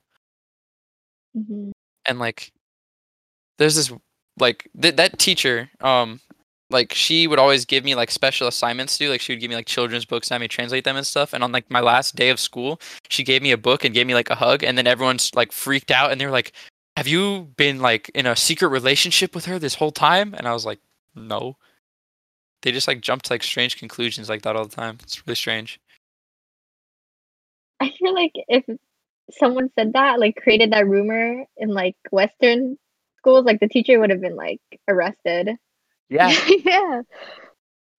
[1.35, 1.71] Mm-hmm.
[2.05, 2.53] And like
[3.57, 3.91] there's this
[4.39, 6.21] like th- that teacher um
[6.69, 9.49] like she would always give me like special assignments to do like she would give
[9.49, 11.79] me like children's books and have me translate them and stuff and on like my
[11.79, 14.63] last day of school she gave me a book and gave me like a hug
[14.63, 16.51] and then everyone's like freaked out and they were like
[16.97, 20.51] have you been like in a secret relationship with her this whole time and i
[20.53, 20.79] was like
[21.15, 21.55] no
[22.63, 25.35] they just like jumped to like strange conclusions like that all the time it's really
[25.35, 25.79] strange
[27.79, 28.65] I feel like if
[29.29, 32.75] someone said that, like created that rumor in like Western
[33.19, 35.51] schools, like the teacher would have been like arrested.
[36.09, 36.33] yeah
[36.65, 37.01] yeah.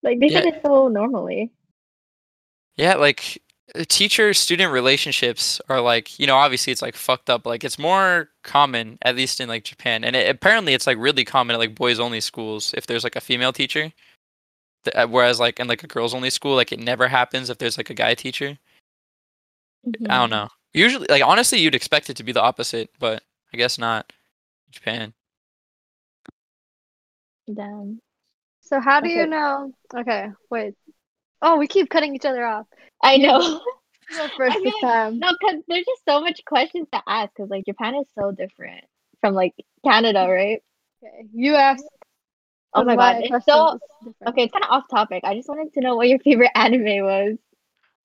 [0.02, 0.54] Like they said Yeah.
[0.56, 1.52] it so normally.
[2.76, 3.40] Yeah, like
[3.88, 7.46] teacher student relationships are like, you know, obviously it's like fucked up.
[7.46, 10.04] Like it's more common, at least in like Japan.
[10.04, 13.16] And it, apparently it's like really common at like boys only schools if there's like
[13.16, 13.92] a female teacher.
[14.94, 17.76] Uh, Whereas like in like a girls only school, like it never happens if there's
[17.76, 18.58] like a guy teacher.
[19.86, 20.06] I Mhm.
[20.08, 20.48] don't know.
[20.74, 24.12] Usually, like honestly, you'd expect it to be the opposite, but I guess not.
[24.70, 25.14] Japan.
[27.52, 28.00] Damn.
[28.60, 29.72] So how do you know?
[29.94, 30.74] Okay, wait.
[31.40, 32.66] Oh, we keep cutting each other off.
[33.02, 33.60] I know.
[34.10, 35.18] You first I this feel time.
[35.18, 37.30] no, because there's just so much questions to ask.
[37.36, 38.82] Because like Japan is so different
[39.20, 39.52] from like
[39.84, 40.62] Canada, right?
[41.04, 41.84] Okay, you asked.
[42.72, 43.78] Oh my my god, it's so
[44.26, 44.44] okay.
[44.44, 45.24] It's kind of off topic.
[45.24, 47.36] I just wanted to know what your favorite anime was.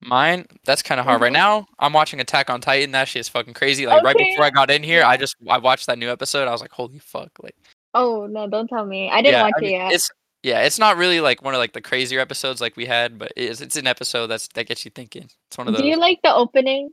[0.02, 1.36] Mine, that's kind of hard right Mhm.
[1.36, 1.68] now.
[1.80, 2.92] I'm watching Attack on Titan.
[2.92, 3.88] That shit is fucking crazy.
[3.88, 6.50] Like right before I got in here, I just I watched that new episode.
[6.50, 7.32] I was like, holy fuck!
[7.42, 7.56] Like,
[7.94, 9.10] Oh no, don't tell me.
[9.10, 9.92] I didn't yeah, watch I mean, it yet.
[9.94, 10.12] it's
[10.44, 13.34] yeah, it's not really like one of like the crazier episodes like we had, but
[13.36, 15.30] it's it's an episode that's that gets you thinking.
[15.48, 15.82] It's one of those.
[15.82, 16.90] Do you like the opening?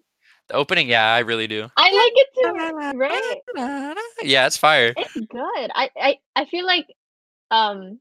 [0.49, 1.69] the opening, yeah, I really do.
[1.77, 3.41] I like it too, right?
[4.23, 4.95] Yeah, it's fire.
[4.97, 5.71] It's good.
[5.75, 6.87] I, I I feel like
[7.51, 7.99] um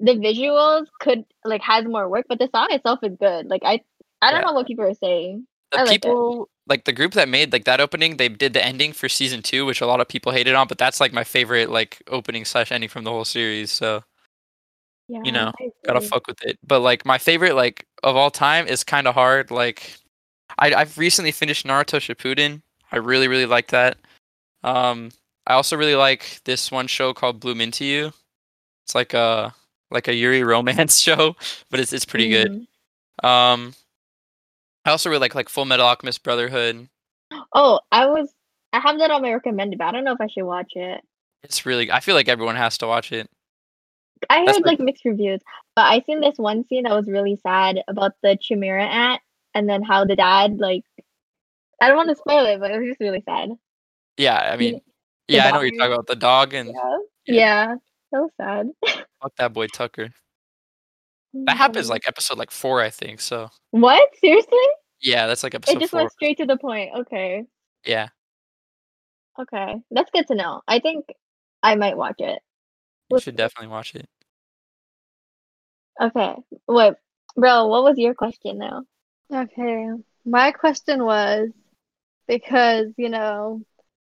[0.00, 3.46] the visuals could like has more work, but the song itself is good.
[3.46, 3.80] Like I
[4.22, 4.46] I don't Yeah.
[4.46, 5.46] know what people are saying.
[5.72, 6.04] The I like it.
[6.04, 9.42] people like the group that made like that opening, they did the ending for season
[9.42, 12.44] two, which a lot of people hated on, but that's like my favorite like opening
[12.44, 13.70] slash ending from the whole series.
[13.70, 14.04] So
[15.08, 15.52] Yeah, you know,
[15.86, 16.58] gotta fuck with it.
[16.66, 19.50] But like my favorite like of all time is kind of hard.
[19.50, 19.96] Like
[20.58, 22.62] I I've recently finished Naruto Shippuden.
[22.90, 23.98] I really really like that.
[24.62, 25.10] Um,
[25.46, 28.12] I also really like this one show called Bloom Into You.
[28.86, 29.54] It's like a
[29.90, 31.36] like a Yuri romance show,
[31.70, 32.66] but it's it's pretty good.
[33.22, 33.28] Mhm.
[33.28, 33.74] Um,
[34.86, 36.88] I also really like like Full Metal Alchemist Brotherhood.
[37.52, 38.32] Oh, I was
[38.72, 41.02] I have that on my recommended, but I don't know if I should watch it.
[41.42, 43.28] It's really I feel like everyone has to watch it.
[44.30, 45.40] I heard like- like mixed reviews,
[45.76, 49.20] but I seen this one scene that was really sad about the Chimera ant,
[49.54, 50.84] and then how the dad like.
[51.80, 53.50] I don't want to spoil it, but it was just really sad.
[54.16, 54.80] Yeah, I mean,
[55.28, 56.06] the yeah, I know what you're talking about.
[56.06, 57.34] The dog and Yeah, Yeah.
[57.34, 57.74] yeah,
[58.12, 58.70] so sad.
[59.20, 60.08] fuck that boy Tucker.
[61.34, 61.92] That happens mm-hmm.
[61.94, 63.20] like episode like four, I think.
[63.20, 64.08] So what?
[64.20, 64.58] Seriously?
[65.02, 65.76] yeah, that's like episode.
[65.76, 66.00] It just four.
[66.00, 66.90] went straight to the point.
[66.96, 67.44] Okay,
[67.84, 68.08] Yeah,
[69.40, 70.62] okay, that's good to know.
[70.68, 71.06] I think
[71.62, 72.38] I might watch it.
[73.10, 74.08] you should definitely watch it.
[76.00, 76.34] Okay,
[76.66, 76.94] wait,
[77.36, 78.82] bro, what was your question now?
[79.32, 79.88] Okay,
[80.24, 81.50] my question was
[82.26, 83.62] because, you know,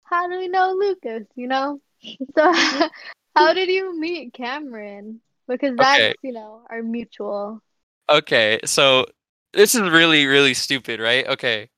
[0.05, 1.81] how do we know Lukas, you know?
[2.37, 2.53] So,
[3.35, 5.21] how did you meet Cameron?
[5.49, 6.15] Because that's, Okay.
[6.23, 7.63] you know, our mutual.
[8.11, 9.07] Okay, so
[9.55, 11.27] this is really really stupid, right?
[11.27, 11.69] Okay.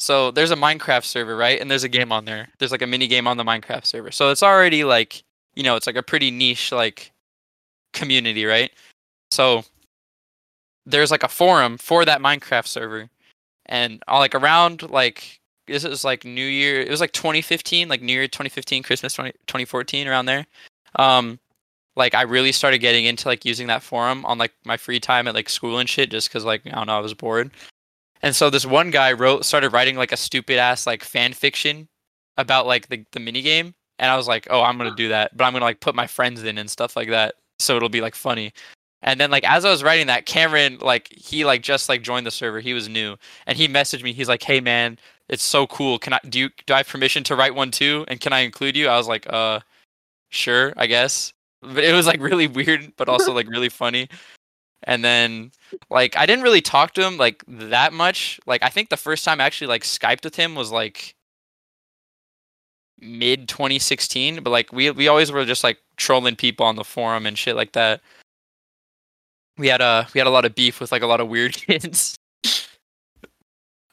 [0.00, 1.60] So there's a Minecraft server, right?
[1.60, 2.48] And there's a game on there.
[2.58, 4.10] There's like a mini game on the Minecraft server.
[4.10, 5.22] So it's already like,
[5.54, 7.12] you know, it's like a pretty niche like
[7.92, 8.72] community, right?
[9.30, 9.64] So
[10.86, 13.10] there's like a forum for that Minecraft server.
[13.66, 18.02] And uh, like around like this is like New Year, it was like 2015, like
[18.02, 20.46] New Year 2015, Christmas 20, 2014 around there.
[20.96, 21.38] Um
[21.96, 25.28] like I really started getting into like using that forum on like my free time
[25.28, 27.50] at like school and shit just cuz like I don't know, I was bored.
[28.22, 31.88] And so this one guy wrote started writing like a stupid ass like fan fiction
[32.36, 35.36] about like the the mini game and I was like, "Oh, I'm to do that,
[35.36, 38.00] but I'm to like put my friends in and stuff like that so it'll be
[38.00, 38.52] like funny."
[39.02, 42.26] And then like as I was writing that, Cameron like he like just like joined
[42.26, 42.60] the server.
[42.60, 44.12] He was new and he messaged me.
[44.12, 45.98] He's like, "Hey man, it's so cool.
[45.98, 48.04] Can I do you do I have permission to write one too?
[48.08, 49.60] And can I include you?" I was like, "Uh,
[50.30, 51.32] sure, I guess."
[51.62, 54.08] But it was like really weird, but also like really funny.
[54.84, 55.52] And then
[55.90, 58.40] like I didn't really talk to him like that much.
[58.46, 61.14] Like I think the first time I actually like Skyped with him was like
[63.00, 67.26] mid 2016, but like we we always were just like trolling people on the forum
[67.26, 68.00] and shit like that.
[69.58, 71.52] We had a we had a lot of beef with like a lot of weird
[71.56, 72.16] kids.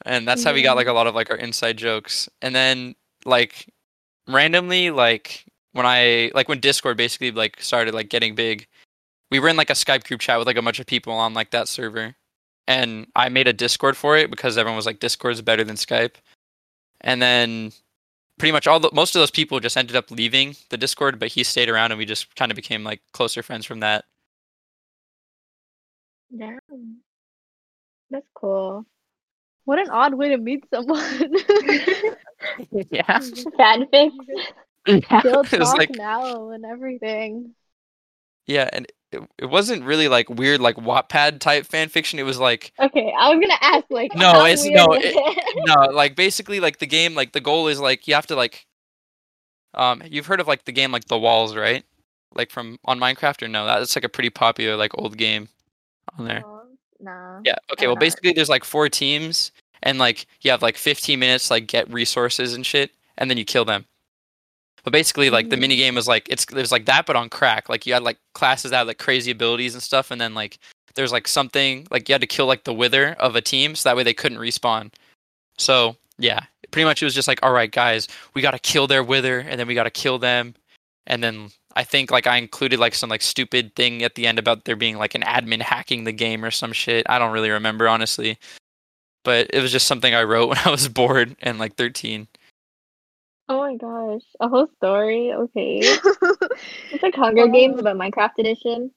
[0.04, 2.28] and that's how we got like a lot of like our inside jokes.
[2.40, 2.94] And then
[3.24, 3.66] like
[4.26, 8.66] randomly like when I like when Discord basically like started like getting big,
[9.30, 11.34] we were in like a Skype group chat with like a bunch of people on
[11.34, 12.14] like that server.
[12.66, 16.16] And I made a Discord for it because everyone was like Discord's better than Skype.
[17.00, 17.72] And then
[18.38, 21.28] pretty much all the most of those people just ended up leaving the Discord, but
[21.28, 24.04] he stayed around and we just kind of became like closer friends from that.
[26.36, 26.58] Damn,
[28.10, 28.84] that's cool.
[29.64, 31.00] What an odd way to meet someone.
[32.90, 33.18] yeah.
[33.58, 34.10] Fanfic.
[34.86, 37.52] Still it talk like now and everything.
[38.46, 42.18] yeah, and it, it wasn't really like weird like Wattpad type fan fiction.
[42.18, 44.14] It was like Okay, I was gonna ask like.
[44.14, 45.62] No, how it's- weird no, it- it?
[45.66, 48.66] no, like basically like the game like the goal is like you have to like
[49.74, 51.84] um you've heard of like the game like The Walls, right?
[52.34, 53.66] Like from on Minecraft or no?
[53.66, 55.48] That's like a pretty popular like old game
[56.18, 56.42] on there.
[56.44, 56.54] Oh,
[57.00, 57.40] Nah.
[57.44, 57.54] Yeah.
[57.72, 57.86] Okay.
[57.86, 59.52] Well, basically, there's like four teams,
[59.84, 63.38] and like you have like 15 minutes to, like get resources and shit, and then
[63.38, 63.84] you kill them.
[64.82, 65.60] But basically, like the Mhm.
[65.60, 67.68] mini game was like it's there's like that, but on crack.
[67.68, 70.58] Like you had like classes that had like crazy abilities and stuff, and then like
[70.96, 73.88] there's like something like you had to kill like the wither of a team, so
[73.88, 74.92] that way they couldn't respawn.
[75.56, 76.40] So yeah,
[76.72, 79.60] pretty much it was just like, all right, guys, we gotta kill their wither, and
[79.60, 80.54] then we gotta kill them,
[81.06, 84.40] and then I think like I included like some like stupid thing at the end
[84.40, 87.06] about there being like an admin hacking the game or some shit.
[87.08, 88.36] I don't really remember honestly.
[89.22, 92.26] But it was just something I wrote when I was bored and like 13.
[93.48, 95.32] Oh my gosh, a whole story.
[95.32, 98.90] Okay, it's like Hunger Games but Minecraft edition.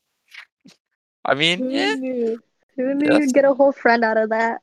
[1.23, 2.39] I mean, Who yeah, knew?
[2.77, 4.61] Who knew you'd get a whole friend out of that?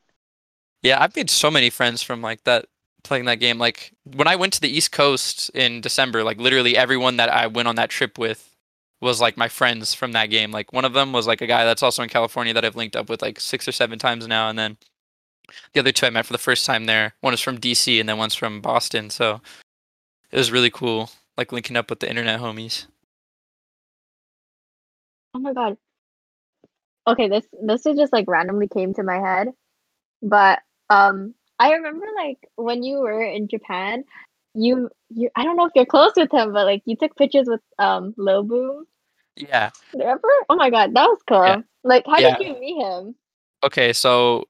[0.83, 2.67] Yeah, I've made so many friends from like that
[3.09, 3.59] playing that game.
[3.59, 7.47] Like when I went to the East Coast in December, like literally everyone that I
[7.47, 8.55] went on that trip with
[9.01, 10.51] was like my friends from that game.
[10.51, 12.97] Like one of them was like a guy that's also in California that I've linked
[12.97, 14.77] up with like six or seven times now, and then
[15.73, 17.15] the other two I met for the first time there.
[17.21, 19.11] One is from DC, and then one's from Boston.
[19.11, 19.41] So
[20.31, 22.87] it was really cool, like linking up with the internet homies.
[25.35, 25.77] Oh my god.
[27.07, 29.49] Okay, this this is just like randomly came to my head,
[30.23, 34.05] but um, I remember like when you were in Japan,
[34.55, 37.47] you you I don't know if you're close with him, but like you took pictures
[37.49, 38.85] with um Lobu.
[39.37, 39.71] Yeah.
[39.95, 40.29] Remember?
[40.49, 41.45] Oh my god, that was cool.
[41.45, 41.61] Yeah.
[41.85, 42.37] Like, how Yeah.
[42.39, 43.15] did you meet him?
[43.65, 44.45] okay so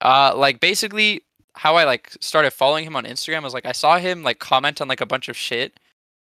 [0.00, 1.20] uh like basically
[1.54, 4.80] how i like started following him on instagram was like i saw him like comment
[4.80, 5.78] on like a bunch of shit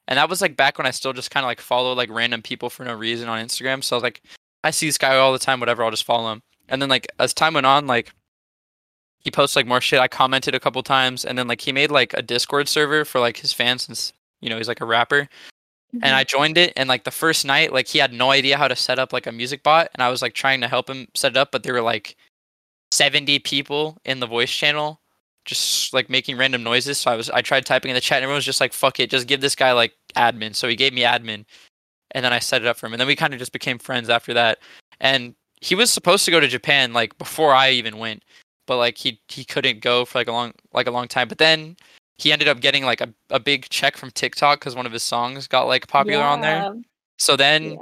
[0.08, 2.42] and that was like back when i still just kind of like followed like random
[2.42, 4.22] people for no reason on instagram so i was like
[4.64, 7.06] i see this guy all the time whatever i'll just follow him and then like
[7.20, 8.12] as time went on like
[9.20, 10.00] he posts like more shit.
[10.00, 13.20] I commented a couple times and then like he made like a discord server for
[13.20, 15.28] like his fans since you know he's like a rapper.
[15.92, 16.38] And I mm-hmm.
[16.38, 18.98] joined it and like the first night like he had no idea how to set
[18.98, 21.36] up like a music bot and I was like trying to help him set it
[21.36, 22.16] up but there were like
[22.92, 25.00] 70 people in the voice channel
[25.44, 26.98] just like making random noises.
[26.98, 29.00] So I was I tried typing in the chat and everyone was just like fuck
[29.00, 30.54] it just give this guy like admin.
[30.54, 31.44] So he gave me admin
[32.12, 33.78] and then I set it up for him and then we kind of just became
[33.78, 34.58] friends after that.
[35.00, 38.22] And he was supposed to go to Japan like before I even went
[38.70, 41.38] but like he he couldn't go for like a long like a long time but
[41.38, 41.76] then
[42.18, 45.02] he ended up getting like a, a big check from TikTok because one of his
[45.02, 46.72] songs got like popular on there.
[47.18, 47.76] So then Yeah.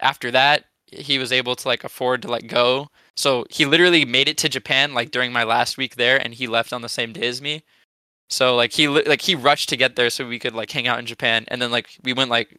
[0.00, 2.88] after that, he was able to like afford to like go.
[3.16, 6.46] So he literally made it to Japan like during my last week there, and he
[6.46, 7.64] left on the same day as me.
[8.30, 11.00] So like he like he rushed to get there so we could like hang out
[11.00, 12.56] in Japan, and then like we went like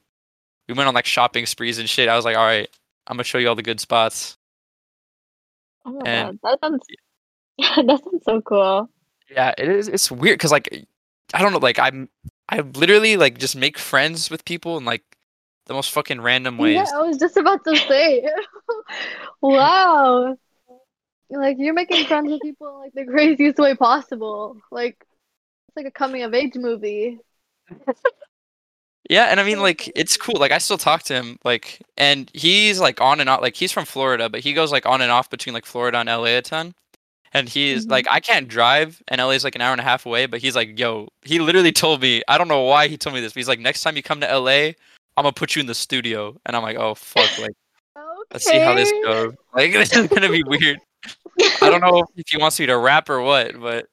[0.67, 2.09] we went on like shopping sprees and shit.
[2.09, 2.69] I was like, all right,
[3.07, 4.38] I'm gonna show you all the good spots.
[5.86, 6.84] Oh my And- god, that sounds
[7.58, 8.89] that sounds so cool.
[9.30, 9.88] Yeah, it is.
[9.88, 10.86] It's weird because like
[11.34, 12.10] I don't know, like I'm
[12.49, 15.04] I literally like just make friends with people in like
[15.68, 16.76] the most fucking random ways.
[16.76, 18.28] Yeah, I was just about to say.
[19.41, 20.36] wow.
[21.30, 24.58] Like you're making friends with people in like the craziest way possible.
[24.70, 24.97] Like
[25.70, 27.20] it's like a coming of age movie.
[29.10, 30.39] Yeah, and I mean like it's cool.
[30.39, 33.74] Like I still talk to him like and he's like on and off like he's
[33.74, 36.41] from Florida, but he goes like on and off between like Florida and LA a
[36.41, 36.74] ton.
[37.34, 37.91] And he's Mhm.
[37.91, 40.55] like I can't drive and LA's like an hour and a half away, but he's
[40.55, 43.39] like, "Yo, he literally told me, I don't know why he told me this, but
[43.39, 44.73] he's like next time you come to LA,
[45.15, 47.53] I'm to put you in the studio." And I'm like, "Oh fuck, like
[48.32, 50.79] let's see how this goes." Like this is to be weird.
[51.61, 53.88] I don't know if he wants me to rap or what, but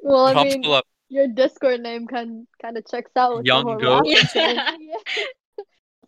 [0.00, 0.62] Well, I mean,
[1.08, 4.06] your Discord name kind kind of checks out with Young Goat.
[4.34, 4.76] Yeah.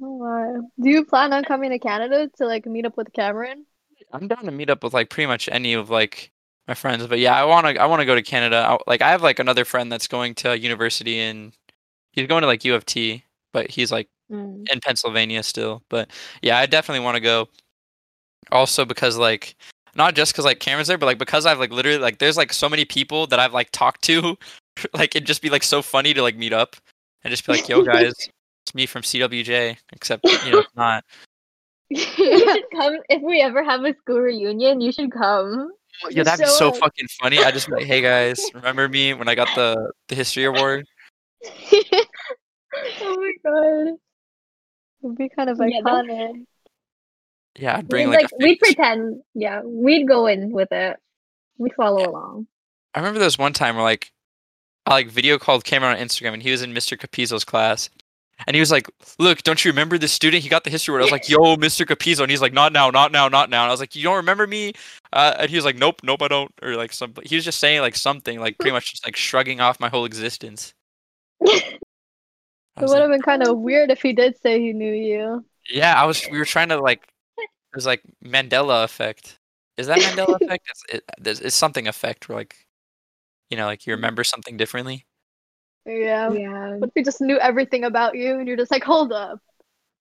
[0.03, 0.63] Oh, wow.
[0.81, 3.67] Do you plan on coming to Canada to like meet up with Cameron?
[4.13, 6.31] I'm down to meet up with like pretty much any of like
[6.71, 8.65] my friends, but yeah, I want to I want to go to Canada.
[8.67, 11.53] I, like I have like another friend that's going to university in
[12.13, 14.65] he's going to like U of T, but he's like Mm.
[14.73, 15.83] in Pennsylvania still.
[15.89, 16.09] But
[16.41, 17.49] yeah, I definitely want to go.
[18.53, 19.57] Also because like
[19.97, 22.53] not just because like Cameron's there, but like because I've like literally like there's like
[22.53, 24.37] so many people that I've like talked to,
[24.95, 26.77] like it'd just be like so funny to like meet up
[27.25, 28.13] and just be like, "Yo guys,
[28.63, 31.05] it's me from CWJ," except you know it's not.
[31.91, 31.99] You
[32.39, 34.81] should come if we ever have a school reunion.
[34.81, 35.73] You should come.
[36.09, 36.77] Yeah, Just that'd be so up.
[36.79, 37.39] fucking funny.
[37.39, 40.87] I just be like, hey guys, remember me when I got the the history award?
[43.03, 43.95] Oh my god.
[45.03, 46.45] It'd be kind of Yeah, that- iconic.
[47.59, 48.31] Yeah, I'd We'd, bring like, like.
[48.39, 49.23] we'd pretend.
[49.35, 50.97] Yeah, we'd go in with it.
[51.59, 52.47] We'd follow along.
[52.95, 54.13] I remember there was one time where like,
[54.87, 56.97] I like video called Cameron on Instagram, and he was in Mr.
[56.97, 57.91] Capizzo's class,
[58.47, 58.89] and he was like,
[59.19, 60.43] "Look, don't you remember this student?
[60.43, 61.87] He got the history award." I was like, "Yo, Mr.
[61.87, 64.03] Capizzo," and he's like, "Not now, not now, not now." And I was like, "You
[64.03, 64.73] don't remember me?"
[65.13, 67.15] Uh, and he was like, "Nope, nope, I don't," or like some.
[67.25, 70.05] He was just saying like something, like pretty much just like shrugging off my whole
[70.05, 70.75] existence.
[72.77, 75.45] It would like, have been kind of weird if he did say he knew you.
[75.69, 76.27] Yeah, I was.
[76.31, 77.03] We were trying to like.
[77.39, 79.39] It was like Mandela effect.
[79.77, 80.69] Is that Mandela effect?
[80.69, 82.67] It's, it, it's something effect where like,
[83.51, 85.05] you know, like you remember something differently.
[85.91, 86.31] Yeah.
[86.33, 86.77] yeah.
[86.77, 89.41] What if he just knew everything about you and you're just like, hold up.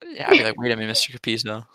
[0.05, 1.17] Yeah, I'd be like, wait a minute, Mr.
[1.19, 1.65] Capizzo.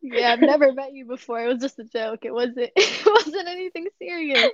[0.00, 1.40] Yeah, I've never met you before.
[1.44, 2.20] It was just a joke.
[2.24, 2.70] It wasn't.
[2.76, 4.50] It wasn't anything serious.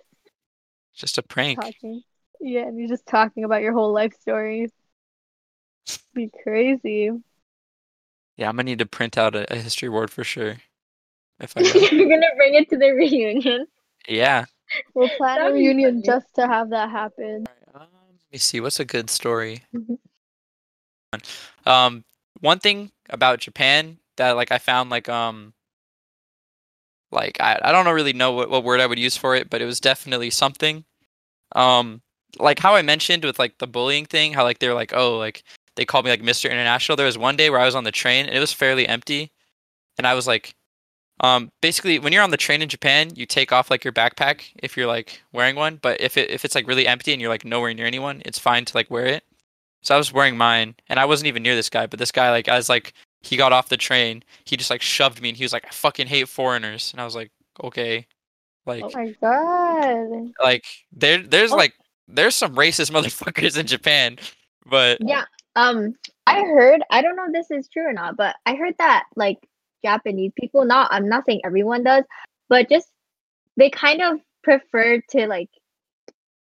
[0.94, 1.60] Just a prank.
[1.60, 2.02] Talking.
[2.40, 4.70] Yeah, and you're just talking about your whole life story.
[6.14, 7.10] Be crazy.
[8.36, 10.56] Yeah, I'm gonna need to print out a, a history award for sure.
[11.40, 11.78] If I go.
[11.78, 13.66] You're gonna bring it to the reunion.
[14.08, 14.44] yeah.
[14.94, 17.46] We'll plan a That'd be reunion just to have that happen.
[18.34, 18.60] Me see.
[18.60, 19.62] What's a good story?
[19.72, 19.96] Mhm.
[21.66, 22.04] Um,
[22.40, 25.54] one thing about Japan that like I found like um
[27.12, 29.62] like I, I don't really know what, what word I would use for it, but
[29.62, 30.84] it was definitely something.
[31.54, 32.02] Um,
[32.38, 35.44] like how I mentioned with like the bullying thing, how like they're like, oh, like
[35.76, 36.50] they called me like Mr.
[36.50, 36.96] International.
[36.96, 39.32] There was one day where I was on the train and it was fairly empty,
[39.98, 40.54] and I was like,
[41.24, 44.42] um, basically when you're on the train in Japan, you take off like your backpack
[44.62, 47.30] if you're like wearing one, but if it if it's like really empty and you're
[47.30, 49.24] like nowhere near anyone, it's fine to like wear it.
[49.82, 52.30] So I was wearing mine, and I wasn't even near this guy, but this guy
[52.30, 55.38] like I was like he got off the train, he just like shoved me, and
[55.38, 57.30] he was like, I fucking hate foreigners, and I was like,
[57.62, 58.06] okay,
[58.66, 60.32] like Oh my god.
[60.42, 61.56] like there there's Oh.
[61.56, 61.74] like
[62.08, 64.18] there's some racist motherfuckers in Japan,
[64.66, 65.24] but Yeah.
[65.56, 65.94] Um,
[66.26, 66.82] I heard.
[66.90, 69.38] I don't know if this is true or not, but I heard that like
[69.84, 70.64] Japanese people.
[70.64, 70.88] Not.
[70.90, 72.04] I'm not saying everyone does,
[72.48, 72.88] but just
[73.56, 75.50] they kind of prefer to like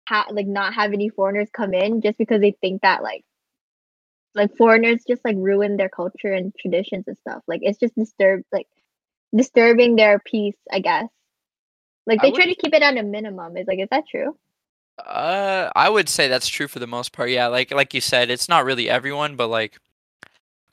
[0.09, 3.25] ha- like not have any foreigners come in just because they think that like
[4.35, 7.43] like foreigners just like ruin their culture and traditions and stuff.
[7.47, 8.69] Like it's just disturb like
[9.35, 11.09] disturbing their peace, I guess.
[12.07, 13.57] Like they try to keep it at a minimum.
[13.57, 14.37] Is like, is that true?
[15.05, 17.31] Uh, I would say that's true for the most part.
[17.31, 19.79] Yeah, like like you said, it's not really everyone, but like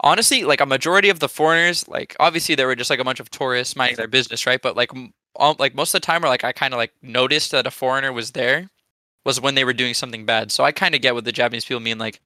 [0.03, 3.19] honestly, like a majority of the foreigners, like obviously there were just like a bunch
[3.19, 4.61] of tourists minding their business, right?
[4.61, 4.91] But like
[5.59, 8.13] like most of the time, where like I kind of like noticed that a foreigner
[8.13, 8.69] was there,
[9.25, 10.51] was when they were doing something bad.
[10.51, 11.97] So I kind of get what the Japanese people mean.
[11.97, 12.19] Like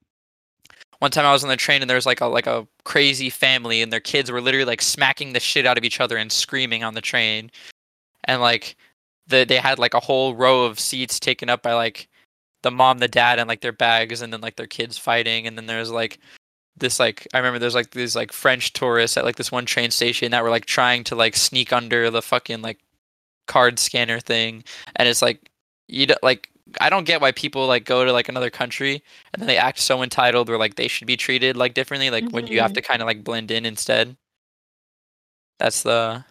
[0.99, 3.30] one time I was on the train and there was like a like a crazy
[3.30, 6.32] family and their kids were literally like smacking the shit out of each other and
[6.32, 7.51] screaming on the train,
[8.25, 8.75] and like
[9.28, 12.07] the they had like a whole row of seats taken up by like
[12.63, 15.57] the mom, the dad, and like their bags, and then like their kids fighting, and
[15.57, 16.19] then there's like
[16.78, 19.91] this like I remember there's like these like French tourists at like this one train
[19.91, 22.80] station that were like trying to like sneak under the fucking like
[23.47, 24.63] card scanner thing,
[24.95, 25.49] and it's like
[25.88, 26.49] you don't like
[26.82, 29.01] I don't get why people like go to like another country
[29.34, 32.30] and then they act so entitled where like they should be treated like differently, like
[32.32, 32.75] when you have Mhm.
[32.75, 34.17] to kind of like blend in instead.
[35.59, 36.23] That's the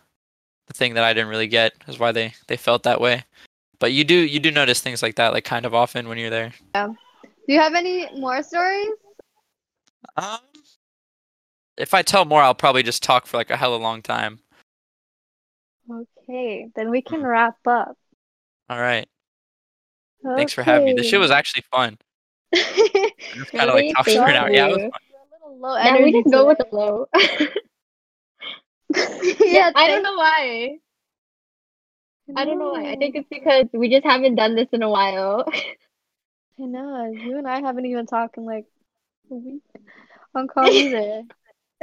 [0.68, 3.24] the thing that I didn't really get is why they they felt that way.
[3.78, 6.30] But you do you do notice things like that like kind of often when you're
[6.30, 6.53] there.
[6.74, 6.88] Yeah.
[7.24, 8.88] Do you have any more stories?
[10.16, 10.38] Um,
[11.76, 14.38] if I tell more, I'll probably just talk for like a hella long time.
[15.90, 17.97] Okay, then we can wrap up.
[18.68, 19.09] All right.
[20.24, 20.92] Thanks for having me.
[20.94, 21.97] This shit was actually fun.
[22.55, 22.64] okay.
[23.32, 23.92] I'm just kind of like Really?
[23.94, 24.47] talking right now.
[24.49, 24.90] Yeah, it was fun.
[24.90, 26.05] a little low Yeah, energy.
[26.05, 27.07] we didn't go with the flow.
[29.47, 30.78] yeah, I don't know why.
[32.36, 32.90] I don't know why.
[32.90, 35.44] I think it's because we just haven't done this in a while.
[36.59, 37.12] I know.
[37.12, 38.76] You and I haven't even talked in like a
[39.31, 39.62] week
[40.35, 41.24] on call either.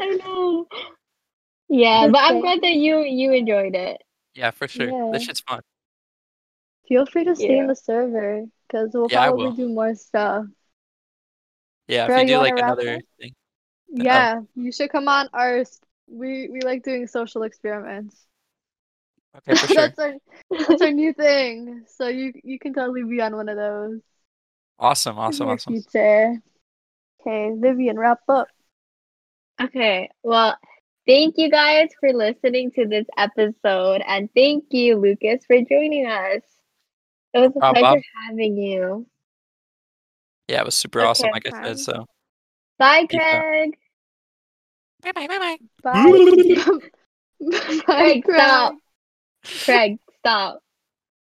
[0.00, 0.66] I know.
[1.68, 4.02] Yeah, but I'm glad that you you enjoyed it.
[4.34, 4.94] Yeah, for sure.
[4.94, 5.10] Yeah.
[5.10, 5.60] This shit's fun.
[6.88, 7.58] Feel free to stay Yeah.
[7.58, 10.46] in the server because we'll Yeah, probably do more stuff.
[11.88, 13.02] Yeah, Girl, if you you do wanna like another up?
[13.20, 13.34] thing.
[13.88, 15.64] Yeah, you should come on our.
[16.08, 18.16] We we like doing social experiments.
[19.36, 19.88] Okay, for sure.
[19.88, 20.14] That's our
[20.50, 21.84] that's our new thing.
[21.96, 24.00] So you you can totally be on one of those
[24.78, 25.76] Awesome, awesome, awesome.
[25.82, 26.42] future.
[27.28, 28.48] Okay, Vivian, wrap up.
[29.60, 30.56] Okay, well,
[31.06, 36.40] thank you guys for listening to this episode, and thank you, Lukas, for joining us.
[37.34, 37.84] It was a problem.
[37.84, 39.06] pleasure having you.
[40.48, 41.80] Yeah, it was super Okay, awesome, like I said.
[41.80, 42.06] So
[42.78, 43.76] Bye, Craig.
[45.02, 45.58] bye bye bye bye.
[45.82, 46.80] Bye.
[47.40, 48.24] Bye, Craig, Craig.
[48.24, 48.74] stop.
[49.64, 50.60] Craig, stop.